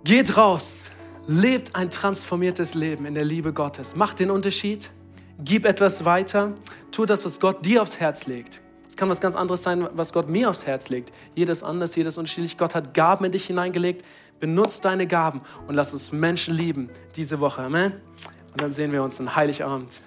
Geht 0.08 0.38
raus, 0.38 0.89
lebt 1.28 1.76
ein 1.76 1.91
transformiertes 1.91 2.76
Leben 2.76 3.06
in 3.06 3.13
der 3.13 3.26
Liebe 3.26 3.52
Gottes. 3.52 3.93
Macht 3.93 4.22
den 4.22 4.32
Unterschied, 4.32 4.89
gib 5.38 5.65
etwas 5.65 6.06
weiter, 6.06 6.54
tu 6.93 7.06
das, 7.06 7.26
was 7.26 7.41
Gott 7.41 7.65
dir 7.65 7.82
aufs 7.82 8.00
Herz 8.00 8.26
legt. 8.26 8.62
Es 8.88 8.96
kann 8.96 9.10
was 9.10 9.20
ganz 9.20 9.36
anderes 9.36 9.63
sein, 9.63 9.86
was 9.91 10.13
Gott 10.13 10.30
mir 10.30 10.50
aufs 10.50 10.65
Herz 10.65 10.88
legt. 10.88 11.12
Jedes 11.36 11.62
anders, 11.62 11.93
jedes 11.98 12.17
unterschiedlich. 12.17 12.58
Gott 12.58 12.74
hat 12.74 12.93
Gaben 12.93 13.26
in 13.26 13.34
dich 13.34 13.48
hineingelegt. 13.48 14.06
Benutzt 14.39 14.86
deine 14.86 15.08
Gaben 15.08 15.41
und 15.67 15.76
lass 15.76 15.91
uns 15.91 16.13
Menschen 16.13 16.56
lieben 16.56 16.89
diese 17.17 17.41
Woche. 17.41 17.63
Amen. 17.63 17.91
Und 18.54 18.62
dann 18.62 18.72
sehen 18.72 18.93
wir 18.93 19.04
uns 19.04 19.20
an 19.20 19.36
Heiligabend. 19.36 20.04